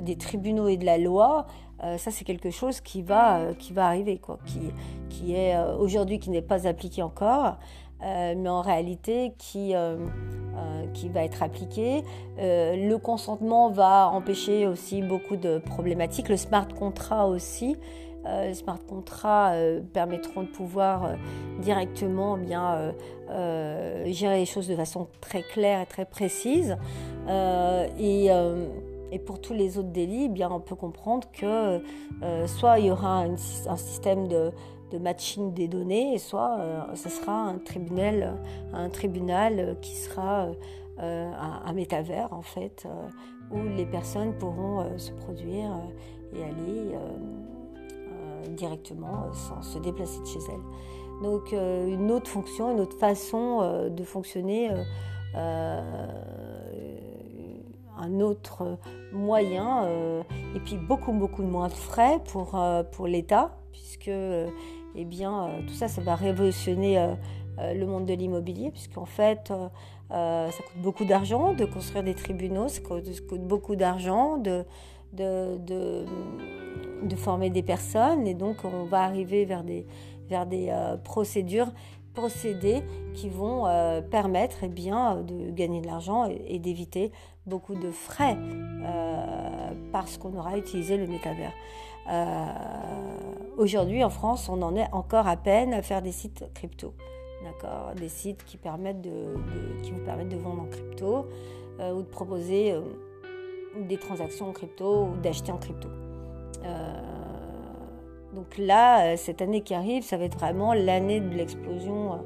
des 0.00 0.16
tribunaux 0.16 0.68
et 0.68 0.76
de 0.76 0.84
la 0.84 0.98
loi, 0.98 1.46
ça 1.80 2.12
c'est 2.12 2.24
quelque 2.24 2.50
chose 2.50 2.80
qui 2.80 3.02
va, 3.02 3.54
qui 3.58 3.72
va 3.72 3.86
arriver, 3.86 4.18
quoi, 4.18 4.38
qui, 4.46 4.60
qui 5.08 5.34
est 5.34 5.58
aujourd'hui 5.78 6.20
qui 6.20 6.30
n'est 6.30 6.42
pas 6.42 6.68
appliqué 6.68 7.02
encore. 7.02 7.56
Euh, 8.04 8.34
mais 8.36 8.48
en 8.48 8.60
réalité 8.60 9.32
qui, 9.38 9.74
euh, 9.74 9.96
euh, 10.56 10.86
qui 10.92 11.08
va 11.08 11.24
être 11.24 11.42
appliqué. 11.42 12.02
le 12.36 12.96
consentement 12.96 13.70
va 13.70 14.08
empêcher 14.08 14.66
aussi 14.66 15.00
beaucoup 15.00 15.36
de 15.36 15.58
problématiques. 15.58 16.28
Le 16.28 16.36
smart 16.36 16.68
contract 16.68 17.28
aussi. 17.28 17.76
Les 18.24 18.54
smart 18.54 18.78
contracts 18.88 19.56
permettront 19.92 20.42
de 20.42 20.48
pouvoir 20.48 21.10
directement 21.60 22.36
bien 22.36 22.92
gérer 24.06 24.38
les 24.38 24.46
choses 24.46 24.68
de 24.68 24.76
façon 24.76 25.08
très 25.20 25.42
claire 25.42 25.80
et 25.82 25.86
très 25.86 26.06
précise. 26.06 26.76
et 27.28 28.28
pour 29.26 29.40
tous 29.40 29.52
les 29.52 29.78
autres 29.78 29.92
délits, 29.92 30.24
eh 30.24 30.28
bien, 30.28 30.50
on 30.50 30.60
peut 30.60 30.74
comprendre 30.74 31.28
que 31.32 31.80
soit 32.46 32.78
il 32.78 32.86
y 32.86 32.90
aura 32.90 33.24
un 33.24 33.36
système 33.36 34.26
de, 34.28 34.52
de 34.94 34.98
matching 34.98 35.52
des 35.52 35.66
données, 35.66 36.18
soit 36.18 36.58
euh, 36.60 36.94
ce 36.94 37.08
sera 37.08 37.32
un 37.32 37.58
tribunal, 37.58 38.36
un 38.72 38.88
tribunal 38.88 39.76
qui 39.80 39.96
sera 39.96 40.48
euh, 41.00 41.32
un, 41.64 41.72
métavers 41.72 42.32
en 42.32 42.42
fait, 42.42 42.86
euh, 42.86 43.08
où 43.50 43.76
les 43.76 43.86
personnes 43.86 44.32
pourront 44.34 44.86
se 44.96 45.10
produire 45.12 45.70
et 46.34 46.42
aller 46.44 46.96
directement 48.50 49.32
sans 49.32 49.62
se 49.62 49.78
déplacer 49.78 50.20
de 50.20 50.26
chez 50.26 50.40
elles. 50.48 50.60
Donc 51.22 51.52
une 51.52 52.10
autre 52.10 52.28
fonction, 52.28 52.72
une 52.72 52.80
autre 52.80 52.98
façon 52.98 53.88
de 53.88 54.02
fonctionner 54.02 54.68
un 55.34 56.00
autre 58.20 58.78
moyen 59.12 59.86
et 60.54 60.60
puis 60.64 60.76
beaucoup 60.76 61.12
beaucoup 61.12 61.44
moins 61.44 61.68
de 61.68 61.72
frais 61.72 62.20
pour, 62.24 63.06
l'État 63.06 63.56
puisque 63.70 64.10
eh 64.94 65.04
bien, 65.04 65.46
euh, 65.46 65.60
tout 65.66 65.74
ça, 65.74 65.88
ça 65.88 66.00
va 66.00 66.14
révolutionner 66.14 66.98
euh, 66.98 67.14
euh, 67.58 67.74
le 67.74 67.86
monde 67.86 68.06
de 68.06 68.14
l'immobilier, 68.14 68.70
puisqu'en 68.70 69.06
fait, 69.06 69.52
ça 70.10 70.50
coûte 70.50 70.82
beaucoup 70.82 71.04
d'argent 71.04 71.54
de 71.54 71.64
construire 71.64 72.04
des 72.04 72.14
tribunaux, 72.14 72.68
ça 72.68 72.80
coûte, 72.80 73.40
beaucoup 73.40 73.74
d'argent 73.74 74.38
de, 74.38 74.64
former 77.16 77.50
des 77.50 77.62
personnes, 77.62 78.26
et 78.26 78.34
donc 78.34 78.64
on 78.64 78.84
va 78.84 79.02
arriver 79.02 79.44
vers 79.44 79.64
des, 79.64 79.86
des 80.46 80.72
procédures 81.04 81.72
procédés 82.14 82.82
qui 83.14 83.28
vont 83.28 83.64
permettre 84.10 84.58
eh 84.62 84.68
bien, 84.68 85.16
de 85.16 85.50
gagner 85.50 85.80
de 85.80 85.86
l'argent 85.86 86.26
et, 86.26 86.58
d'éviter 86.58 87.10
beaucoup 87.46 87.74
de 87.74 87.90
frais 87.90 88.36
parce 89.92 90.18
qu'on 90.18 90.36
aura 90.36 90.56
utilisé 90.56 90.96
le 90.96 91.06
métavers. 91.06 91.52
Euh, 92.10 92.46
aujourd'hui, 93.56 94.04
en 94.04 94.10
France, 94.10 94.48
on 94.48 94.60
en 94.62 94.76
est 94.76 94.92
encore 94.92 95.26
à 95.26 95.36
peine 95.36 95.72
à 95.72 95.82
faire 95.82 96.02
des 96.02 96.12
sites 96.12 96.44
crypto. 96.54 96.94
Des 97.96 98.08
sites 98.08 98.42
qui, 98.44 98.56
de, 98.56 99.34
vous 99.92 100.04
permettent 100.04 100.30
de 100.30 100.36
vendre 100.36 100.62
en 100.62 100.66
crypto 100.66 101.26
euh, 101.78 101.92
ou 101.92 102.00
de 102.00 102.06
proposer 102.06 102.72
euh, 102.72 102.80
des 103.86 103.98
transactions 103.98 104.48
en 104.48 104.52
crypto 104.52 105.08
ou 105.08 105.16
d'acheter 105.16 105.52
en 105.52 105.58
crypto. 105.58 105.88
Donc 108.34 108.58
là, 108.58 109.16
cette 109.16 109.42
année 109.42 109.60
qui 109.60 109.74
arrive, 109.74 110.02
ça 110.02 110.16
va 110.16 110.24
être 110.24 110.38
vraiment 110.38 110.74
l'année 110.74 111.20
de 111.20 111.34
l'explosion, 111.34 112.18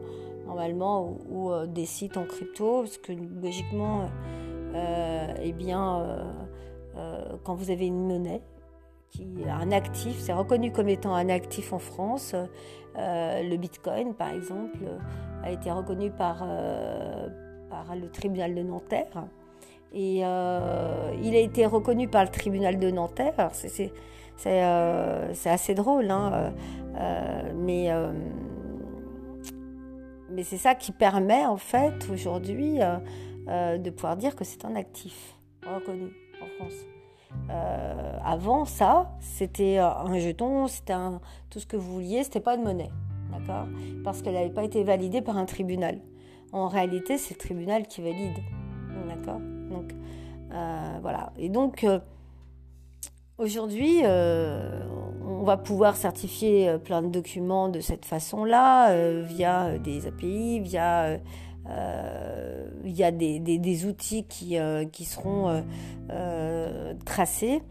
normalement, 0.47 1.17
ou, 1.31 1.51
des 1.67 1.87
sites 1.87 2.17
en 2.17 2.25
crypto, 2.25 2.81
parce 2.83 2.99
que 2.99 3.13
logiquement, 3.13 4.09
eh 4.75 5.53
bien, 5.53 6.07
quand 7.45 7.55
vous 7.55 7.71
avez 7.71 7.87
une 7.87 8.07
monnaie, 8.07 8.43
qui 9.11 9.27
est 9.43 9.51
un 9.51 9.73
actif, 9.73 10.19
c'est 10.19 10.33
reconnu 10.33 10.73
comme 10.73 10.89
étant 10.89 11.15
un 11.15 11.29
actif 11.29 11.73
en 11.73 11.79
France. 11.79 12.35
Euh, 12.97 13.43
le 13.43 13.57
Bitcoin, 13.57 14.15
par 14.15 14.31
exemple, 14.31 14.79
a 15.43 15.51
été 15.51 15.71
reconnu 15.71 16.11
par, 16.11 16.43
euh, 16.43 17.29
par 17.71 17.95
le 17.95 18.11
tribunal 18.11 18.55
de 18.55 18.63
Nanterre. 18.63 19.25
Et 19.93 20.21
euh, 20.23 21.13
il 21.23 21.35
a 21.35 21.39
été 21.39 21.65
reconnu 21.65 22.09
par 22.09 22.25
le 22.25 22.31
tribunal 22.31 22.79
de 22.79 22.91
Nanterre. 22.91 23.51
C'est 23.53 23.93
assez 24.47 25.75
drôle, 25.75 26.11
hein, 26.11 26.53
mais, 27.57 27.89
mais 30.31 30.43
c'est 30.43 30.59
ça 30.59 30.75
qui 30.75 30.93
permet 30.93 31.45
en 31.47 31.57
fait 31.57 32.09
aujourd'hui 32.13 32.79
de 33.47 33.91
pouvoir 33.91 34.17
dire 34.17 34.37
que 34.37 34.45
c'est 34.45 34.65
un 34.65 34.77
actif 34.77 35.35
reconnu 35.67 36.13
en 36.43 36.47
France. 36.57 36.87
Euh, 37.51 38.19
avant 38.25 38.65
ça, 38.65 39.11
c'était 39.21 39.79
euh, 39.79 39.89
un 39.89 40.19
jeton, 40.19 40.67
c'était 40.67 40.95
tout 41.51 41.61
ce 41.61 41.67
que 41.67 41.77
vous 41.77 41.93
vouliez, 41.93 42.25
c'était 42.25 42.41
pas 42.41 42.57
de 42.57 42.63
monnaie, 42.63 42.91
d'accord? 43.31 43.67
Parce 44.05 44.23
qu'elle 44.23 44.35
n'avait 44.35 44.51
pas 44.51 44.65
été 44.65 44.85
validée 44.85 45.23
par 45.23 45.37
un 45.37 45.45
tribunal. 45.45 45.99
En 46.53 46.69
réalité, 46.69 47.19
c'est 47.19 47.35
le 47.35 47.39
tribunal 47.39 47.87
qui 47.87 48.03
valide, 48.03 48.39
d'accord? 49.09 49.41
Donc 49.71 49.95
euh, 50.53 50.99
voilà. 51.03 51.33
Et 51.39 51.49
donc 51.49 51.87
aujourd'hui, 53.39 54.03
on 54.05 55.43
va 55.45 55.57
pouvoir 55.57 55.97
certifier 55.97 56.77
plein 56.85 57.03
de 57.03 57.09
documents 57.09 57.69
de 57.69 57.81
cette 57.81 58.05
façon-là, 58.05 59.23
via 59.23 59.79
des 59.79 60.07
API, 60.07 60.61
via 60.61 61.19
euh, 61.71 62.67
il 62.85 62.93
y 62.93 63.05
a 63.05 63.11
des, 63.11 63.87
outils 63.87 64.25
qui, 64.25 64.59
euh, 64.59 64.85
qui 64.87 65.05
seront 65.05 65.63
euh, 66.11 66.95
tracés 67.05 67.63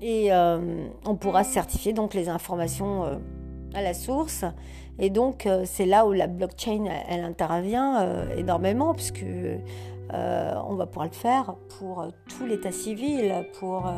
et 0.00 0.30
on 0.32 1.16
pourra 1.16 1.42
certifier 1.42 1.92
donc 1.92 2.14
les 2.14 2.28
informations 2.28 3.20
à 3.74 3.82
la 3.82 3.94
source. 3.94 4.44
Et 5.00 5.10
donc 5.10 5.48
c'est 5.64 5.86
là 5.86 6.06
où 6.06 6.12
la 6.12 6.28
blockchain 6.28 6.84
elle, 7.08 7.24
intervient 7.24 8.28
énormément 8.36 8.94
puisque 8.94 9.24
on 10.12 10.74
va 10.74 10.86
pouvoir 10.86 11.06
le 11.06 11.12
faire 11.12 11.56
pour 11.78 12.06
tout 12.28 12.46
l'état 12.46 12.70
civil, 12.70 13.44
pour 13.58 13.90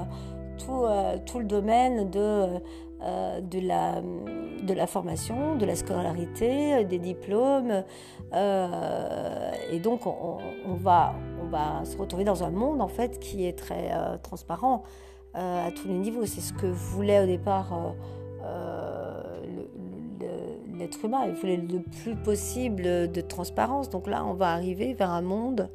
tout, 0.64 0.84
tout 1.26 1.38
le 1.38 1.46
domaine 1.46 2.10
de 2.10 2.60
euh, 3.02 3.40
de, 3.40 3.60
la, 3.60 4.02
de 4.02 4.74
la 4.74 4.86
formation, 4.86 5.56
de 5.56 5.64
la 5.64 5.74
scolarité, 5.74 6.84
des 6.84 6.98
diplômes. 6.98 7.82
Euh, 8.34 9.52
et 9.72 9.78
donc, 9.78 10.04
on, 10.04 10.38
va, 10.74 11.14
on 11.42 11.46
va 11.46 11.82
se 11.86 11.96
retrouver 11.96 12.24
dans 12.24 12.44
un 12.44 12.50
monde, 12.50 12.82
en 12.82 12.88
fait, 12.88 13.18
qui 13.18 13.46
est 13.46 13.56
très 13.58 13.90
euh, 13.94 14.18
transparent 14.18 14.82
à 15.32 15.70
tous 15.74 15.88
les 15.88 15.94
niveaux. 15.94 16.26
C'est 16.26 16.42
ce 16.42 16.52
que 16.52 16.66
voulait 16.66 17.22
au 17.22 17.26
départ 17.26 17.94
l'être 20.76 21.02
humain. 21.02 21.24
Il 21.26 21.34
voulait 21.34 21.56
le 21.56 21.80
plus 21.80 22.16
possible 22.16 22.82
de 23.10 23.20
transparence. 23.22 23.88
Donc 23.88 24.08
là, 24.08 24.26
on 24.26 24.34
va 24.34 24.50
arriver 24.50 24.92
vers 24.92 25.10
un 25.10 25.22
monde 25.22 25.70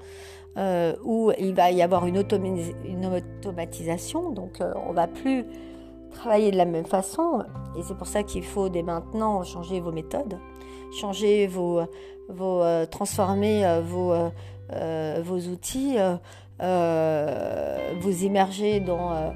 où 1.03 1.31
il 1.37 1.53
va 1.53 1.71
y 1.71 1.81
avoir 1.81 2.05
une, 2.05 2.17
automatisation. 2.17 4.31
Donc, 4.31 4.61
on 4.87 4.93
va 4.93 5.07
plus 5.07 5.45
travailler 6.15 6.51
de 6.51 6.57
la 6.57 6.65
même 6.65 6.85
façon. 6.85 7.43
Et 7.77 7.83
c'est 7.83 7.97
pour 7.97 8.07
ça 8.07 8.23
qu'il 8.23 8.43
faut 8.43 8.69
dès 8.69 8.81
maintenant 8.81 9.43
changer 9.43 9.79
vos 9.79 9.91
méthodes, 9.91 10.39
changer 10.99 11.47
vos, 11.47 11.81
euh, 12.29 12.85
transformer 12.87 13.65
euh, 13.65 13.81
vos, 13.81 14.13
euh, 14.71 15.21
vos 15.23 15.39
outils, 15.39 15.97
vous 16.59 18.23
immerger 18.23 18.79
dans, 18.79 19.33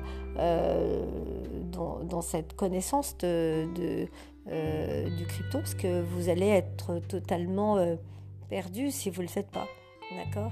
dans, 2.03 2.21
cette 2.21 2.55
connaissance 2.55 3.17
de 3.17 4.07
du 4.47 5.25
crypto, 5.27 5.59
parce 5.59 5.75
que 5.75 6.01
vous 6.01 6.29
allez 6.29 6.47
être 6.47 6.99
totalement 7.07 7.77
perdu 8.49 8.89
si 8.89 9.11
vous 9.11 9.21
ne 9.21 9.27
le 9.27 9.31
faites 9.31 9.51
pas. 9.51 9.67
D'accord. 10.15 10.51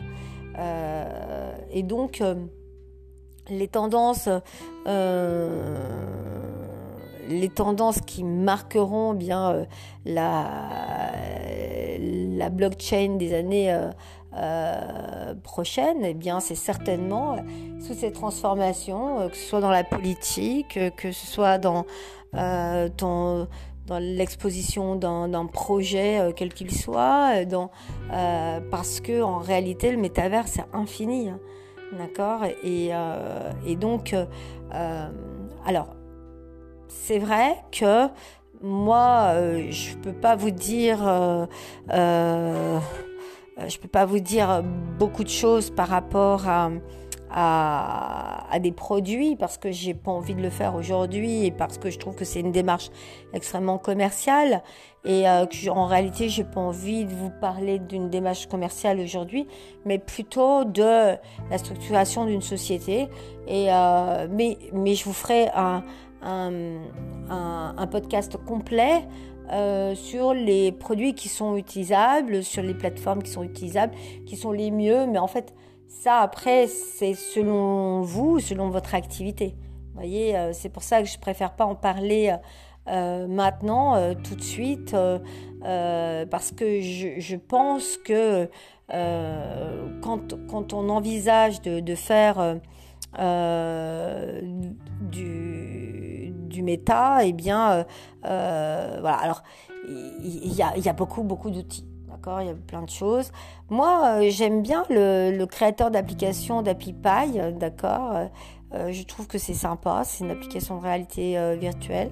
Et 1.71 1.83
donc, 1.83 2.21
les 3.49 3.67
tendances, 3.67 4.29
euh, 4.87 5.77
les 7.27 7.49
tendances 7.49 8.01
qui 8.01 8.23
marqueront 8.23 9.13
bien 9.13 9.51
euh, 9.51 9.65
la, 10.05 11.11
la 11.99 12.49
blockchain 12.49 13.15
des 13.17 13.33
années 13.33 13.75
prochaines, 15.43 16.05
eh 16.05 16.13
bien, 16.13 16.39
c'est 16.39 16.55
certainement 16.55 17.37
sous 17.79 17.95
ces 17.95 18.11
transformations, 18.11 19.29
que 19.29 19.35
ce 19.35 19.49
soit 19.49 19.61
dans 19.61 19.71
la 19.71 19.83
politique, 19.83 20.79
que 20.95 21.11
ce 21.11 21.25
soit 21.25 21.57
dans, 21.57 21.85
dans 22.33 23.47
dans 23.87 23.99
l'exposition 23.99 24.95
d'un 24.97 25.45
projet 25.45 26.19
euh, 26.19 26.31
quel 26.35 26.53
qu'il 26.53 26.71
soit, 26.71 27.37
euh, 27.37 27.45
euh, 28.13 28.59
parce 28.69 28.99
que 28.99 29.21
en 29.21 29.39
réalité 29.39 29.91
le 29.91 29.97
métavers 29.97 30.47
c'est 30.47 30.65
infini, 30.73 31.29
hein. 31.29 31.39
d'accord? 31.97 32.41
Et, 32.63 32.91
et, 33.65 33.75
donc, 33.77 34.13
alors 35.65 35.95
c'est 36.87 37.19
vrai 37.19 37.63
que 37.71 38.07
moi 38.61 39.33
je 39.69 39.95
peux 39.95 40.13
pas 40.13 40.35
vous 40.35 40.51
dire, 40.51 40.97
je 41.89 42.79
peux 43.81 43.87
pas 43.87 44.05
vous 44.05 44.19
dire 44.19 44.63
beaucoup 44.99 45.23
de 45.23 45.29
choses 45.29 45.69
par 45.69 45.87
rapport 45.87 46.47
à 46.47 46.71
à, 47.31 48.47
des 48.61 48.71
produits 48.71 49.35
parce 49.35 49.57
que 49.57 49.71
j'ai 49.71 49.93
pas 49.93 50.11
envie 50.11 50.33
de 50.33 50.41
le 50.41 50.49
faire 50.49 50.75
aujourd'hui 50.75 51.45
et 51.45 51.51
parce 51.51 51.77
que 51.77 51.89
je 51.89 51.99
trouve 51.99 52.15
que 52.15 52.25
c'est 52.25 52.39
une 52.39 52.51
démarche 52.51 52.89
extrêmement 53.33 53.77
commerciale 53.77 54.63
et 55.05 55.29
euh, 55.29 55.45
que 55.45 55.69
en 55.69 55.85
réalité 55.85 56.29
j'ai 56.29 56.43
pas 56.43 56.61
envie 56.61 57.05
de 57.05 57.11
vous 57.13 57.29
parler 57.29 57.77
d'une 57.77 58.09
démarche 58.09 58.47
commerciale 58.47 58.99
aujourd'hui 58.99 59.47
mais 59.85 59.99
plutôt 59.99 60.63
de 60.63 61.15
la 61.51 61.57
structuration 61.57 62.25
d'une 62.25 62.41
société 62.41 63.09
et 63.47 63.67
euh, 63.71 64.27
mais 64.31 64.57
mais 64.73 64.95
je 64.95 65.03
vous 65.03 65.13
ferai 65.13 65.49
un 65.53 65.83
un, 66.21 67.87
podcast 67.87 68.37
complet 68.45 69.05
euh, 69.51 69.95
sur 69.95 70.33
les 70.33 70.71
produits 70.71 71.13
qui 71.13 71.29
sont 71.29 71.55
utilisables, 71.55 72.43
sur 72.43 72.63
les 72.63 72.73
plateformes 72.73 73.23
qui 73.23 73.31
sont 73.31 73.43
utilisables, 73.43 73.93
qui 74.25 74.35
sont 74.35 74.51
les 74.51 74.71
mieux. 74.71 75.05
Mais 75.07 75.19
en 75.19 75.27
fait, 75.27 75.53
ça, 75.87 76.19
après, 76.19 76.67
c'est 76.67 77.13
selon 77.13 78.01
vous, 78.01 78.39
selon 78.39 78.69
votre 78.69 78.93
activité. 78.93 79.55
Vous 79.93 79.95
voyez, 79.95 80.37
euh, 80.37 80.51
c'est 80.53 80.69
pour 80.69 80.83
ça 80.83 81.01
que 81.01 81.07
je 81.07 81.17
préfère 81.17 81.55
pas 81.55 81.65
en 81.65 81.75
parler 81.75 82.35
euh, 82.87 83.25
maintenant, 83.27 83.95
euh, 83.95 84.13
tout 84.13 84.35
de 84.35 84.43
suite, 84.43 84.95
parce 85.61 86.51
que 86.51 86.81
je, 86.81 87.35
pense 87.35 87.97
que 87.97 88.49
quand, 90.01 90.73
on 90.73 90.89
envisage 90.89 91.61
de, 91.61 91.95
faire 91.95 92.57
du, 95.01 96.33
du 96.33 96.63
méta, 96.63 97.25
eh 97.25 97.33
bien, 97.33 97.85
voilà. 98.21 99.17
Alors, 99.17 99.43
il 99.87 100.53
y, 100.53 100.81
y, 100.81 100.89
a 100.89 100.93
beaucoup, 100.93 101.23
beaucoup 101.23 101.49
d'outils. 101.49 101.87
Il 102.41 102.47
y 102.47 102.49
a 102.49 102.53
plein 102.53 102.81
de 102.81 102.89
choses. 102.89 103.31
Moi, 103.69 104.19
euh, 104.19 104.29
j'aime 104.29 104.61
bien 104.61 104.83
le, 104.89 105.45
créateur 105.45 105.91
d'application 105.91 106.61
d'AppyPie, 106.61 107.39
euh, 107.39 107.51
d'accord 107.51 108.27
euh, 108.73 108.91
Je 108.91 109.03
trouve 109.03 109.27
que 109.27 109.37
c'est 109.37 109.53
sympa. 109.53 110.01
C'est 110.03 110.25
une 110.25 110.31
application 110.31 110.77
de 110.77 110.83
réalité 110.83 111.55
virtuelle. 111.57 112.11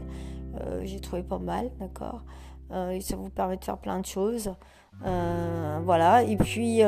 J'ai 0.84 1.02
trouvé 1.02 1.22
pas 1.22 1.38
mal, 1.38 1.70
d'accord 1.80 2.22
Ça 2.70 3.16
vous 3.18 3.30
permet 3.30 3.58
de 3.58 3.64
faire 3.64 3.78
plein 3.78 4.00
de 4.00 4.06
choses. 4.06 4.54
voilà. 5.02 6.24
Et 6.24 6.38
puis, 6.38 6.82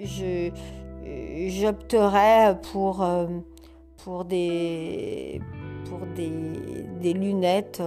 je 0.00 0.50
j'opterais 1.48 2.58
pour, 2.72 3.06
pour, 4.02 4.24
des, 4.24 5.42
pour 5.90 6.00
des 6.16 7.12
lunettes 7.12 7.82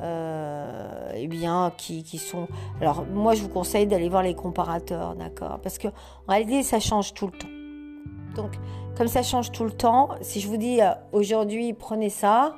euh, 0.00 1.10
eh 1.14 1.26
bien, 1.26 1.72
qui, 1.76 2.02
qui, 2.02 2.18
sont. 2.18 2.46
Alors, 2.80 3.04
moi, 3.06 3.34
je 3.34 3.42
vous 3.42 3.48
conseille 3.48 3.86
d'aller 3.86 4.08
voir 4.08 4.22
les 4.22 4.34
comparateurs, 4.34 5.14
d'accord? 5.16 5.58
Parce 5.62 5.78
que 5.78 5.88
en 5.88 6.32
réalité, 6.32 6.62
ça 6.62 6.80
change 6.80 7.14
tout 7.14 7.26
le 7.26 7.32
temps. 7.32 7.48
Donc, 8.36 8.52
comme 8.96 9.08
ça 9.08 9.22
change 9.22 9.50
tout 9.52 9.64
le 9.64 9.70
temps, 9.70 10.10
si 10.20 10.40
je 10.40 10.48
vous 10.48 10.56
dis 10.56 10.80
euh, 10.80 10.90
aujourd'hui, 11.12 11.72
prenez 11.72 12.10
ça, 12.10 12.56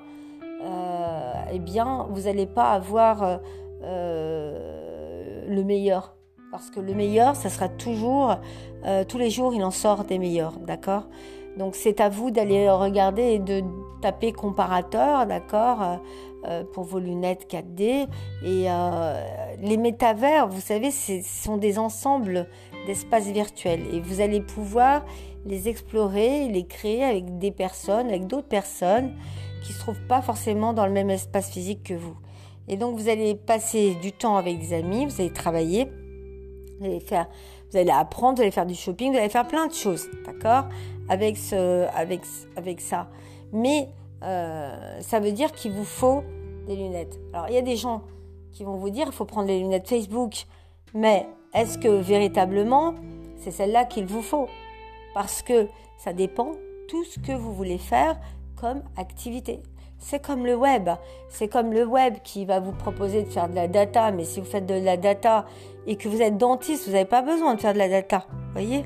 euh, 0.63 1.33
eh 1.53 1.59
bien, 1.59 2.07
vous 2.11 2.23
n'allez 2.23 2.47
pas 2.47 2.73
avoir 2.73 3.41
le 3.83 5.63
meilleur. 5.65 6.15
Parce 6.51 6.69
que 6.71 6.81
le 6.81 6.95
meilleur, 6.95 7.37
ça 7.37 7.49
sera 7.49 7.69
toujours, 7.69 8.37
tous 9.09 9.19
les 9.19 9.31
jours, 9.31 9.55
il 9.55 9.63
en 9.63 9.71
sort 9.71 10.05
des 10.05 10.19
meilleurs, 10.19 10.59
d'accord? 10.59 11.05
Donc, 11.61 11.75
c'est 11.75 12.01
à 12.01 12.09
vous 12.09 12.31
d'aller 12.31 12.71
regarder 12.71 13.35
et 13.35 13.39
de 13.39 13.63
taper 14.01 14.33
comparateur, 14.33 15.27
d'accord 15.27 16.01
euh, 16.47 16.65
pour 16.73 16.85
vos 16.85 16.99
lunettes 16.99 17.53
4D. 17.53 18.07
Et 18.43 18.65
euh, 18.67 19.25
les 19.61 19.77
métavers, 19.77 20.49
vous 20.49 20.63
savez, 20.63 20.91
ce 20.91 21.21
sont 21.23 21.59
des 21.59 21.79
ensembles 21.79 22.49
d'espaces 22.87 23.27
virtuels. 23.27 23.83
Et 23.93 24.01
vous 24.01 24.23
allez 24.23 24.41
pouvoir 24.41 25.05
les 25.45 25.69
explorer, 25.69 26.49
les 26.49 26.65
créer 26.65 27.05
avec 27.05 27.37
des 27.37 27.51
personnes, 27.51 28.09
avec 28.09 28.27
d'autres 28.27 28.49
personnes 28.49 29.13
qui 29.63 29.73
ne 29.73 29.77
se 29.77 29.81
trouvent 29.81 30.07
pas 30.09 30.23
forcément 30.23 30.73
dans 30.73 30.87
le 30.87 30.93
même 30.93 31.11
espace 31.11 31.51
physique 31.51 31.83
que 31.83 31.95
vous. 31.95 32.17
Et 32.69 32.79
donc 32.79 32.99
vous 32.99 33.11
allez 33.11 33.35
passer 33.35 33.97
du 33.97 34.13
temps 34.13 34.39
avec 34.39 34.61
des 34.61 34.73
amis, 34.73 35.05
vous 35.05 35.21
allez 35.21 35.33
travailler, 35.33 35.91
vous 36.79 36.87
allez 36.87 37.01
faire, 37.01 37.29
vous 37.71 37.79
allez 37.79 37.91
apprendre, 37.91 38.37
vous 38.37 38.43
allez 38.43 38.51
faire 38.51 38.67
du 38.67 38.75
shopping, 38.75 39.13
vous 39.13 39.19
allez 39.19 39.29
faire 39.29 39.47
plein 39.47 39.67
de 39.67 39.73
choses, 39.73 40.09
d'accord, 40.25 40.65
avec 41.09 41.37
ce, 41.37 41.87
avec, 41.95 42.23
avec 42.57 42.81
ça. 42.81 43.09
Mais 43.53 43.89
euh, 44.23 45.01
ça 45.01 45.21
veut 45.21 45.33
dire 45.33 45.53
qu'il 45.53 45.73
vous 45.73 45.85
faut 45.85 46.23
des 46.67 46.77
lunettes. 46.77 47.19
Alors, 47.33 47.49
il 47.49 47.55
y 47.55 47.59
a 47.59 47.63
des 47.63 47.77
gens 47.77 48.03
qui 48.53 48.65
vont 48.65 48.77
vous 48.77 48.91
dire 48.91 49.07
il 49.07 49.13
faut 49.13 49.25
prendre 49.25 49.49
les 49.49 49.61
lunettes 49.61 49.89
Facebook, 49.89 50.45
mais 50.95 51.27
est-ce 51.55 51.79
que 51.79 51.89
véritablement 51.89 52.95
c'est 53.37 53.51
celle-là 53.51 53.85
qu'il 53.85 54.07
vous 54.07 54.23
faut? 54.23 54.49
Parce 55.15 55.43
que 55.43 55.69
ça 55.99 56.13
dépend 56.13 56.53
tout 56.89 57.05
ce 57.05 57.21
que 57.21 57.33
vous 57.33 57.55
voulez 57.55 57.79
faire 57.79 58.19
comme 58.57 58.83
activité. 58.97 59.63
C'est 60.01 60.21
comme 60.21 60.45
le 60.45 60.57
web. 60.57 60.91
C'est 61.29 61.47
comme 61.47 61.73
le 61.73 61.85
web 61.85 62.17
qui 62.25 62.45
va 62.45 62.59
vous 62.59 62.73
proposer 62.73 63.23
de 63.23 63.29
faire 63.29 63.49
de 63.49 63.55
la 63.55 63.69
data, 63.69 64.11
mais 64.11 64.25
si 64.25 64.41
vous 64.41 64.47
faites 64.47 64.67
de 64.67 64.75
la 64.75 64.97
data 64.97 65.45
et 65.87 65.97
que 65.97 66.09
vous 66.09 66.21
êtes 66.21 66.37
dentiste, 66.37 66.87
vous 66.87 66.93
n'avez 66.93 67.05
pas 67.05 67.23
besoin 67.23 67.55
de 67.55 67.61
faire 67.61 67.75
de 67.75 67.79
la 67.79 67.89
data. 67.89 68.25
Vous 68.29 68.53
voyez? 68.53 68.85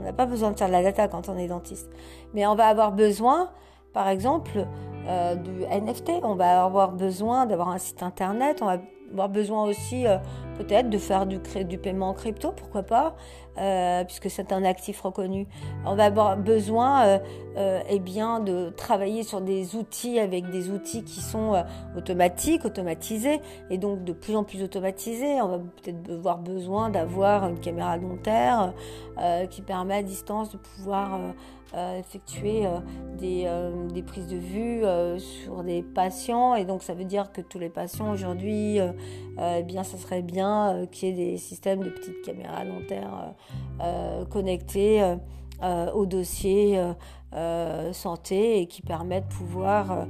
On 0.00 0.02
n'a 0.02 0.12
pas 0.12 0.26
besoin 0.26 0.50
de 0.50 0.58
faire 0.58 0.68
de 0.68 0.72
la 0.72 0.82
data 0.82 1.06
quand 1.06 1.28
on 1.28 1.38
est 1.38 1.46
dentiste. 1.46 1.88
Mais 2.34 2.46
on 2.46 2.54
va 2.54 2.66
avoir 2.66 2.92
besoin 2.92 3.50
par 3.96 4.08
exemple, 4.08 4.66
euh, 5.08 5.36
du 5.36 5.64
NFT. 5.64 6.20
On 6.22 6.34
va 6.34 6.62
avoir 6.62 6.92
besoin 6.92 7.46
d'avoir 7.46 7.70
un 7.70 7.78
site 7.78 8.02
internet. 8.02 8.58
On 8.60 8.66
va 8.66 8.76
avoir 9.10 9.28
besoin 9.28 9.64
aussi 9.64 10.06
euh, 10.06 10.18
peut-être 10.58 10.90
de 10.90 10.98
faire 10.98 11.26
du, 11.26 11.38
du 11.64 11.78
paiement 11.78 12.10
en 12.10 12.14
crypto, 12.14 12.52
pourquoi 12.52 12.82
pas, 12.82 13.16
euh, 13.58 14.04
puisque 14.04 14.30
c'est 14.30 14.52
un 14.52 14.64
actif 14.64 15.00
reconnu. 15.00 15.46
On 15.84 15.94
va 15.94 16.04
avoir 16.04 16.36
besoin 16.36 17.20
eh 17.88 17.98
bien, 18.00 18.40
de 18.40 18.70
travailler 18.70 19.22
sur 19.22 19.40
des 19.40 19.76
outils 19.76 20.18
avec 20.18 20.50
des 20.50 20.70
outils 20.70 21.04
qui 21.04 21.20
sont 21.20 21.62
automatiques, 21.96 22.64
automatisés, 22.64 23.40
et 23.70 23.78
donc 23.78 24.04
de 24.04 24.12
plus 24.12 24.36
en 24.36 24.44
plus 24.44 24.62
automatisés. 24.62 25.40
On 25.40 25.48
va 25.48 25.58
peut-être 25.58 26.10
avoir 26.10 26.38
besoin 26.38 26.90
d'avoir 26.90 27.48
une 27.48 27.60
caméra 27.60 27.96
long 27.96 28.16
terme 28.16 28.72
qui 29.50 29.62
permet 29.62 29.96
à 29.96 30.02
distance 30.02 30.50
de 30.50 30.58
pouvoir 30.58 31.14
euh, 31.14 31.32
effectuer 31.74 32.66
euh, 32.66 32.78
des, 33.18 33.44
euh, 33.46 33.88
des, 33.88 34.02
prises 34.02 34.28
de 34.28 34.36
vue 34.36 34.82
sur 35.18 35.62
des 35.64 35.82
patients 35.82 36.54
et 36.54 36.64
donc 36.64 36.82
ça 36.82 36.94
veut 36.94 37.04
dire 37.04 37.32
que 37.32 37.40
tous 37.40 37.58
les 37.58 37.68
patients 37.68 38.10
aujourd'hui 38.10 38.78
eh 39.38 39.62
bien 39.62 39.82
ça 39.82 39.96
serait 39.96 40.22
bien 40.22 40.86
qu'il 40.90 41.08
y 41.08 41.12
ait 41.12 41.32
des 41.32 41.36
systèmes 41.38 41.82
de 41.82 41.90
petites 41.90 42.22
caméras 42.22 42.64
dentaires 42.64 43.34
connectées 44.30 45.16
au 45.94 46.06
dossier 46.06 46.80
santé 47.92 48.60
et 48.60 48.66
qui 48.66 48.82
permettent 48.82 49.28
de 49.28 49.34
pouvoir 49.34 50.06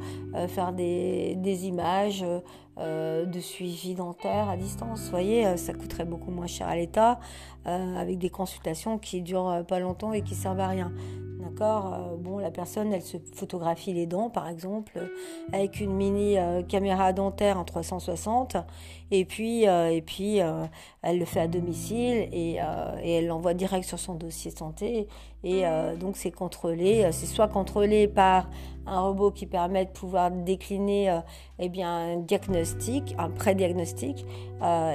faire 0.49 0.73
des, 0.73 1.37
des 1.37 1.67
images 1.67 2.25
de 2.79 3.41
suivi 3.41 3.95
dentaire 3.95 4.49
à 4.49 4.57
distance. 4.57 5.05
Vous 5.05 5.11
voyez, 5.11 5.57
ça 5.57 5.73
coûterait 5.73 6.05
beaucoup 6.05 6.31
moins 6.31 6.47
cher 6.47 6.69
à 6.69 6.77
l'État 6.77 7.19
avec 7.65 8.19
des 8.19 8.31
consultations 8.31 8.99
qui 8.99 9.23
durent 9.23 9.65
pas 9.67 9.79
longtemps 9.79 10.13
et 10.13 10.23
qui 10.23 10.35
servent 10.35 10.61
à 10.61 10.69
rien. 10.69 10.93
Euh, 11.63 12.17
Bon, 12.19 12.39
la 12.39 12.51
personne, 12.51 12.93
elle 12.93 13.03
se 13.03 13.19
photographie 13.35 13.93
les 13.93 14.07
dents, 14.07 14.31
par 14.31 14.49
exemple, 14.49 14.99
avec 15.53 15.81
une 15.81 15.93
mini 15.93 16.39
euh, 16.39 16.63
caméra 16.63 17.13
dentaire 17.13 17.59
en 17.59 17.65
360, 17.65 18.57
et 19.11 19.25
puis, 19.25 19.69
euh, 19.69 19.91
et 19.91 20.03
puis 20.03 20.39
elle 21.03 21.19
le 21.19 21.25
fait 21.25 21.41
à 21.41 21.49
domicile 21.49 22.29
et, 22.33 22.59
et 23.03 23.13
elle 23.13 23.27
l'envoie 23.27 23.55
direct 23.55 23.87
sur 23.87 23.99
son 23.99 24.15
dossier 24.15 24.51
santé. 24.51 25.07
Et 25.45 25.63
donc, 26.01 26.17
c'est 26.17 26.33
contrôlé. 26.33 27.09
C'est 27.13 27.27
soit 27.27 27.47
contrôlé 27.47 28.09
par 28.09 28.51
un 28.85 29.01
robot 29.01 29.31
qui 29.31 29.47
permet 29.47 29.85
de 29.85 29.91
pouvoir 29.91 30.33
décliner 30.33 31.21
eh 31.61 31.69
bien, 31.69 31.89
un 31.89 32.17
diagnostic, 32.17 33.15
un 33.17 33.31
pré-diagnostic, 33.31 34.27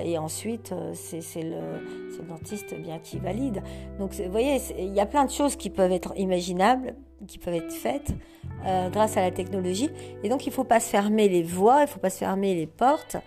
et 0.04 0.18
ensuite, 0.18 0.74
c'est 0.94 1.44
le, 1.44 2.26
dentiste 2.28 2.76
bien 2.82 3.00
qui 3.00 3.18
valide. 3.18 3.64
Donc, 3.98 4.14
vous 4.14 4.32
voyez, 4.32 4.60
il 4.78 4.94
y 4.94 5.00
a 5.00 5.06
plein 5.06 5.24
de 5.24 5.32
choses 5.32 5.56
qui 5.56 5.70
peuvent 5.70 5.94
être 5.94 6.14
imaginables 6.18 6.96
qui 7.28 7.38
peuvent 7.38 7.54
être 7.54 7.72
faites 7.72 8.14
grâce 8.92 9.18
à 9.18 9.22
la 9.22 9.32
technologie. 9.32 9.90
Et 10.24 10.30
donc, 10.30 10.46
il 10.46 10.50
ne 10.50 10.54
faut 10.54 10.64
pas 10.64 10.80
se 10.80 10.90
fermer 10.90 11.30
les 11.30 11.44
voies, 11.44 11.80
il 11.80 11.84
ne 11.84 11.88
faut 11.88 12.00
pas 12.00 12.10
se 12.10 12.20
fermer 12.20 12.56
les 12.56 12.68
portes, 12.68 13.18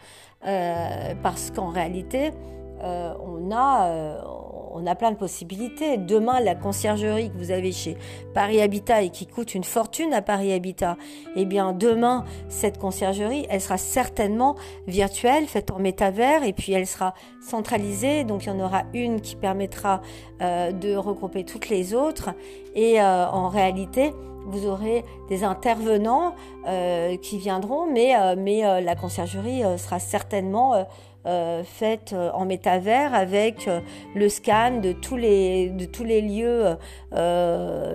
parce 0.44 1.50
qu'en 1.50 1.68
réalité, 1.68 2.32
on 2.80 3.50
a 3.50 4.44
on 4.74 4.86
a 4.86 4.94
plein 4.96 5.12
de 5.12 5.16
possibilités. 5.16 5.96
Demain, 5.96 6.40
la 6.40 6.56
conciergerie 6.56 7.30
que 7.30 7.38
vous 7.38 7.52
avez 7.52 7.70
chez 7.70 7.96
Paris 8.34 8.60
Habitat 8.60 9.02
et 9.02 9.10
qui 9.10 9.26
coûte 9.26 9.54
une 9.54 9.62
fortune 9.62 10.12
à 10.12 10.20
Paris 10.20 10.52
Habitat, 10.52 10.96
eh 11.36 11.44
bien, 11.44 11.72
demain, 11.72 12.24
cette 12.48 12.78
conciergerie, 12.78 13.46
elle 13.48 13.60
sera 13.60 13.78
certainement 13.78 14.56
virtuelle, 14.88 15.46
faite 15.46 15.70
en 15.70 15.78
métavers, 15.78 16.42
et 16.42 16.52
puis 16.52 16.72
elle 16.72 16.88
sera 16.88 17.14
centralisée. 17.40 18.24
Donc, 18.24 18.44
il 18.44 18.48
y 18.48 18.50
en 18.50 18.58
aura 18.58 18.82
une 18.92 19.20
qui 19.20 19.36
permettra 19.36 20.02
euh, 20.42 20.72
de 20.72 20.96
regrouper 20.96 21.44
toutes 21.44 21.68
les 21.68 21.94
autres. 21.94 22.30
Et 22.74 23.00
euh, 23.00 23.28
en 23.28 23.48
réalité, 23.48 24.12
vous 24.46 24.66
aurez 24.66 25.04
des 25.28 25.44
intervenants 25.44 26.34
euh, 26.68 27.16
qui 27.16 27.38
viendront, 27.38 27.90
mais, 27.90 28.14
mais 28.36 28.80
la 28.80 28.94
conciergerie 28.94 29.62
sera 29.78 29.98
certainement 29.98 30.86
euh, 31.26 31.64
faite 31.64 32.12
euh, 32.12 32.30
en 32.32 32.44
métavers 32.44 33.14
avec 33.14 33.66
euh, 33.66 33.80
le 34.14 34.28
scan 34.28 34.80
de 34.82 34.92
tous 34.92 35.16
les, 35.16 35.70
de 35.70 35.86
tous 35.86 36.04
les 36.04 36.20
lieux 36.20 36.76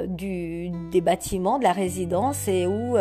du, 0.07 0.71
des 0.91 1.01
bâtiments, 1.01 1.59
de 1.59 1.63
la 1.63 1.71
résidence 1.71 2.47
et 2.47 2.65
où 2.65 2.97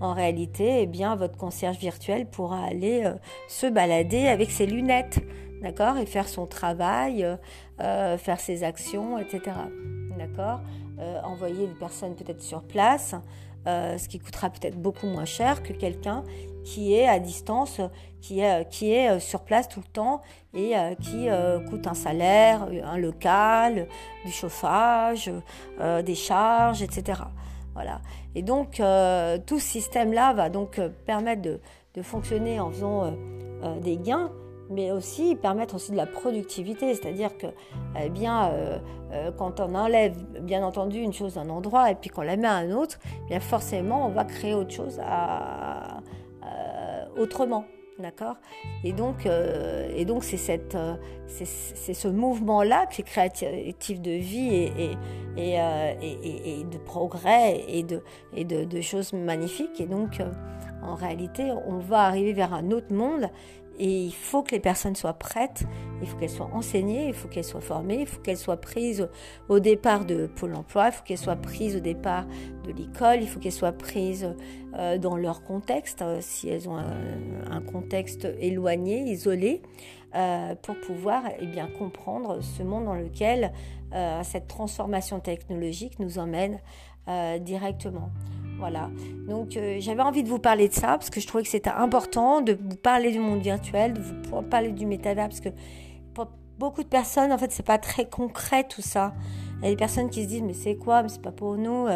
en 0.00 0.12
réalité 0.12 0.82
eh 0.82 0.86
bien, 0.86 1.16
votre 1.16 1.36
concierge 1.36 1.78
virtuel 1.78 2.26
pourra 2.26 2.64
aller 2.64 3.10
se 3.48 3.66
balader 3.66 4.28
avec 4.28 4.50
ses 4.50 4.66
lunettes 4.66 5.20
d'accord 5.62 5.96
et 5.96 6.06
faire 6.06 6.28
son 6.28 6.46
travail, 6.46 7.26
faire 7.78 8.40
ses 8.40 8.64
actions, 8.64 9.18
etc. 9.18 9.56
D'accord 10.18 10.60
Envoyer 11.24 11.66
des 11.66 11.74
personnes 11.74 12.14
peut-être 12.14 12.42
sur 12.42 12.62
place, 12.62 13.14
ce 13.66 14.08
qui 14.08 14.18
coûtera 14.18 14.50
peut-être 14.50 14.76
beaucoup 14.76 15.06
moins 15.06 15.24
cher 15.24 15.62
que 15.62 15.72
quelqu'un 15.72 16.24
qui 16.64 16.94
est 16.94 17.08
à 17.08 17.18
distance, 17.18 17.80
qui 18.20 18.40
est, 18.40 18.68
qui 18.70 18.92
est 18.92 19.10
euh, 19.10 19.20
sur 19.20 19.40
place 19.40 19.68
tout 19.68 19.80
le 19.80 19.92
temps 19.92 20.20
et 20.54 20.76
euh, 20.76 20.94
qui 20.94 21.28
euh, 21.28 21.60
coûte 21.68 21.86
un 21.86 21.94
salaire, 21.94 22.68
un 22.84 22.98
local, 22.98 23.88
du 24.24 24.32
chauffage, 24.32 25.30
des 26.04 26.14
charges, 26.14 26.82
etc. 26.82 27.22
Voilà. 27.74 28.00
Et 28.34 28.42
donc 28.42 28.80
tout 29.46 29.58
ce 29.58 29.66
système-là 29.66 30.32
va 30.34 30.48
donc 30.48 30.80
permettre 31.06 31.42
de, 31.42 31.60
fonctionner 32.02 32.60
en 32.60 32.70
faisant 32.70 33.12
des 33.80 33.96
gains, 33.96 34.30
mais 34.72 34.90
aussi 34.90 35.36
permettre 35.36 35.74
aussi 35.74 35.92
de 35.92 35.96
la 35.96 36.06
productivité, 36.06 36.94
c'est-à-dire 36.94 37.36
que 37.36 37.46
eh 38.00 38.08
bien 38.08 38.50
quand 39.36 39.60
on 39.60 39.74
enlève 39.74 40.14
bien 40.40 40.64
entendu 40.64 40.98
une 40.98 41.12
chose 41.12 41.34
d'un 41.34 41.50
endroit 41.50 41.90
et 41.90 41.94
puis 41.94 42.08
qu'on 42.08 42.22
la 42.22 42.36
met 42.36 42.48
à 42.48 42.54
un 42.54 42.72
autre, 42.72 42.98
eh 43.24 43.28
bien 43.28 43.40
forcément 43.40 44.06
on 44.06 44.10
va 44.10 44.24
créer 44.24 44.54
autre 44.54 44.72
chose 44.72 45.00
à 45.04 46.00
autrement. 47.16 47.64
D'accord? 47.98 48.36
Et 48.84 48.92
donc, 48.92 49.26
euh, 49.26 49.92
et 49.94 50.04
donc 50.04 50.24
c'est, 50.24 50.38
cette, 50.38 50.74
euh, 50.74 50.96
c'est, 51.26 51.44
ce 51.94 52.08
mouvement-là 52.08 52.86
qui 52.86 53.02
est 53.02 53.04
créatif 53.04 54.00
de 54.00 54.10
vie 54.10 54.48
et, 54.48 54.96
et, 55.36 55.60
euh, 55.60 55.92
et, 56.00 56.60
et, 56.60 56.64
de 56.64 56.78
progrès 56.78 57.62
et, 57.68 57.82
de, 57.82 58.02
et 58.34 58.44
de 58.44 58.80
choses 58.80 59.12
magnifiques. 59.12 59.80
Et 59.80 59.86
donc, 59.86 60.20
en 60.82 60.94
réalité, 60.94 61.52
on 61.66 61.78
va 61.78 62.00
arriver 62.00 62.32
vers 62.32 62.54
un 62.54 62.70
autre 62.70 62.92
monde 62.92 63.28
et 63.82 64.04
il 64.04 64.14
faut 64.14 64.44
que 64.44 64.52
les 64.52 64.60
personnes 64.60 64.94
soient 64.94 65.12
prêtes, 65.12 65.64
il 66.00 66.06
faut 66.06 66.16
qu'elles 66.16 66.30
soient 66.30 66.50
enseignées, 66.52 67.08
il 67.08 67.14
faut 67.14 67.26
qu'elles 67.26 67.42
soient 67.42 67.60
formées, 67.60 68.02
il 68.02 68.06
faut 68.06 68.20
qu'elles 68.20 68.36
soient 68.36 68.60
prises 68.60 69.08
au 69.48 69.58
départ 69.58 70.04
de 70.04 70.28
Pôle 70.28 70.54
emploi, 70.54 70.86
il 70.86 70.92
faut 70.92 71.02
qu'elles 71.02 71.18
soient 71.18 71.34
prises 71.34 71.74
au 71.74 71.80
départ 71.80 72.24
de 72.64 72.70
l'école, 72.70 73.22
il 73.22 73.26
faut 73.26 73.40
qu'elles 73.40 73.50
soient 73.50 73.72
prises 73.72 74.36
euh, 74.78 74.98
dans 74.98 75.16
leur 75.16 75.42
contexte, 75.42 76.00
euh, 76.00 76.18
si 76.20 76.48
elles 76.48 76.68
ont 76.68 76.76
un, 76.76 77.60
contexte 77.60 78.28
éloigné, 78.38 79.00
isolé, 79.10 79.62
euh, 80.14 80.54
pour 80.62 80.76
pouvoir 80.78 81.24
eh 81.40 81.46
bien, 81.46 81.66
comprendre 81.66 82.40
ce 82.40 82.62
monde 82.62 82.84
dans 82.84 82.94
lequel 82.94 83.52
cette 84.22 84.46
transformation 84.46 85.20
technologique 85.20 85.98
nous 85.98 86.18
emmène 86.18 86.60
directement. 87.40 88.10
Voilà. 88.62 88.90
Donc 89.28 89.56
euh, 89.56 89.78
j'avais 89.80 90.02
envie 90.02 90.22
de 90.22 90.28
vous 90.28 90.38
parler 90.38 90.68
de 90.68 90.72
ça 90.72 90.86
parce 90.96 91.10
que 91.10 91.20
je 91.20 91.26
trouvais 91.26 91.42
que 91.42 91.48
c'était 91.48 91.68
important 91.68 92.42
de 92.42 92.52
vous 92.52 92.76
parler 92.76 93.10
du 93.10 93.18
monde 93.18 93.40
virtuel, 93.42 93.94
de 93.94 94.00
vous 94.00 94.40
parler 94.42 94.70
du 94.70 94.86
métavers 94.86 95.26
parce 95.28 95.40
que 95.40 95.48
pour 96.14 96.28
beaucoup 96.60 96.84
de 96.84 96.88
personnes 96.88 97.32
en 97.32 97.38
fait 97.38 97.50
c'est 97.50 97.66
pas 97.66 97.78
très 97.78 98.08
concret 98.08 98.62
tout 98.62 98.80
ça. 98.80 99.14
Il 99.58 99.64
y 99.64 99.66
a 99.66 99.70
des 99.70 99.76
personnes 99.76 100.10
qui 100.10 100.22
se 100.22 100.28
disent 100.28 100.42
mais 100.42 100.54
c'est 100.54 100.76
quoi? 100.76 101.02
Mais 101.02 101.08
c'est 101.08 101.20
pas 101.20 101.32
pour 101.32 101.56
nous. 101.56 101.88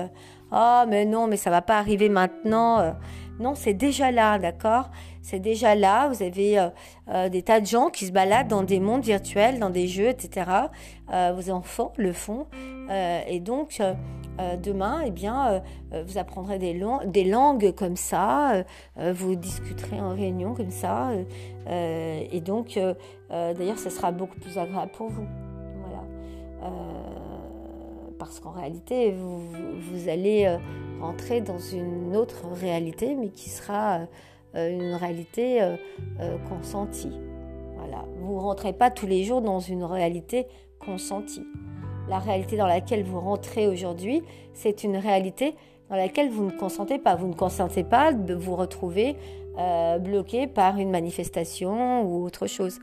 Oh 0.50 0.82
mais 0.88 1.04
non 1.04 1.28
mais 1.28 1.36
ça 1.36 1.50
va 1.50 1.62
pas 1.62 1.78
arriver 1.78 2.08
maintenant. 2.08 2.80
Euh. 2.80 2.90
Non 3.38 3.54
c'est 3.54 3.74
déjà 3.74 4.10
là 4.10 4.40
d'accord? 4.40 4.90
C'est 5.26 5.40
déjà 5.40 5.74
là. 5.74 6.08
Vous 6.08 6.22
avez 6.22 6.68
des 7.30 7.42
tas 7.42 7.60
de 7.60 7.66
gens 7.66 7.90
qui 7.90 8.06
se 8.06 8.12
baladent 8.12 8.46
dans 8.46 8.62
des 8.62 8.78
mondes 8.78 9.02
virtuels, 9.02 9.58
dans 9.58 9.70
des 9.70 9.88
jeux 9.88 10.06
etc. 10.06 10.46
vos 11.08 11.50
enfants 11.50 11.92
le 11.96 12.12
font 12.12 12.46
et 13.28 13.40
donc 13.40 13.80
euh, 14.38 14.56
demain, 14.56 15.02
eh 15.06 15.10
bien, 15.10 15.62
euh, 15.92 16.04
vous 16.06 16.18
apprendrez 16.18 16.58
des, 16.58 16.74
langues 17.24 17.72
comme 17.72 17.96
ça, 17.96 18.64
euh, 18.98 19.12
vous 19.14 19.34
discuterez 19.34 19.98
en 19.98 20.10
réunion 20.14 20.54
comme 20.54 20.70
ça, 20.70 21.10
et 21.68 22.40
donc, 22.40 22.78
d'ailleurs, 23.30 23.78
ce 23.78 23.90
sera 23.90 24.12
beaucoup 24.12 24.38
plus 24.38 24.58
agréable 24.58 24.92
pour 24.92 25.08
vous. 25.08 25.26
Voilà. 25.86 26.70
parce 28.18 28.40
qu'en 28.40 28.50
réalité, 28.50 29.12
vous, 29.12 30.08
allez 30.08 30.58
rentrer 31.00 31.40
dans 31.40 31.58
une 31.58 32.16
autre 32.16 32.46
réalité, 32.60 33.14
mais 33.14 33.28
qui 33.28 33.50
sera 33.50 34.00
une 34.56 34.94
réalité 34.94 35.60
consentie. 36.48 37.12
Voilà. 37.76 38.04
Vous 38.20 38.34
ne 38.34 38.40
rentrez 38.40 38.72
pas 38.72 38.90
tous 38.90 39.06
les 39.06 39.24
jours 39.24 39.42
dans 39.42 39.60
une 39.60 39.84
réalité 39.84 40.46
consentie 40.78 41.46
la 42.08 42.18
réalité 42.18 42.56
dans 42.56 42.66
laquelle 42.66 43.04
vous 43.04 43.20
rentrez 43.20 43.66
aujourd'hui, 43.66 44.22
c'est 44.52 44.84
une 44.84 44.96
réalité 44.96 45.54
dans 45.90 45.96
laquelle 45.96 46.30
vous 46.30 46.44
ne 46.44 46.50
consentez 46.50 46.98
pas. 46.98 47.14
Vous 47.14 47.28
ne 47.28 47.34
consentez 47.34 47.84
pas 47.84 48.12
de 48.12 48.34
vous 48.34 48.56
retrouver 48.56 49.16
euh, 49.58 49.98
bloqué 49.98 50.46
par 50.46 50.78
une 50.78 50.90
manifestation 50.90 52.02
ou 52.02 52.24
autre 52.24 52.46
chose. 52.46 52.78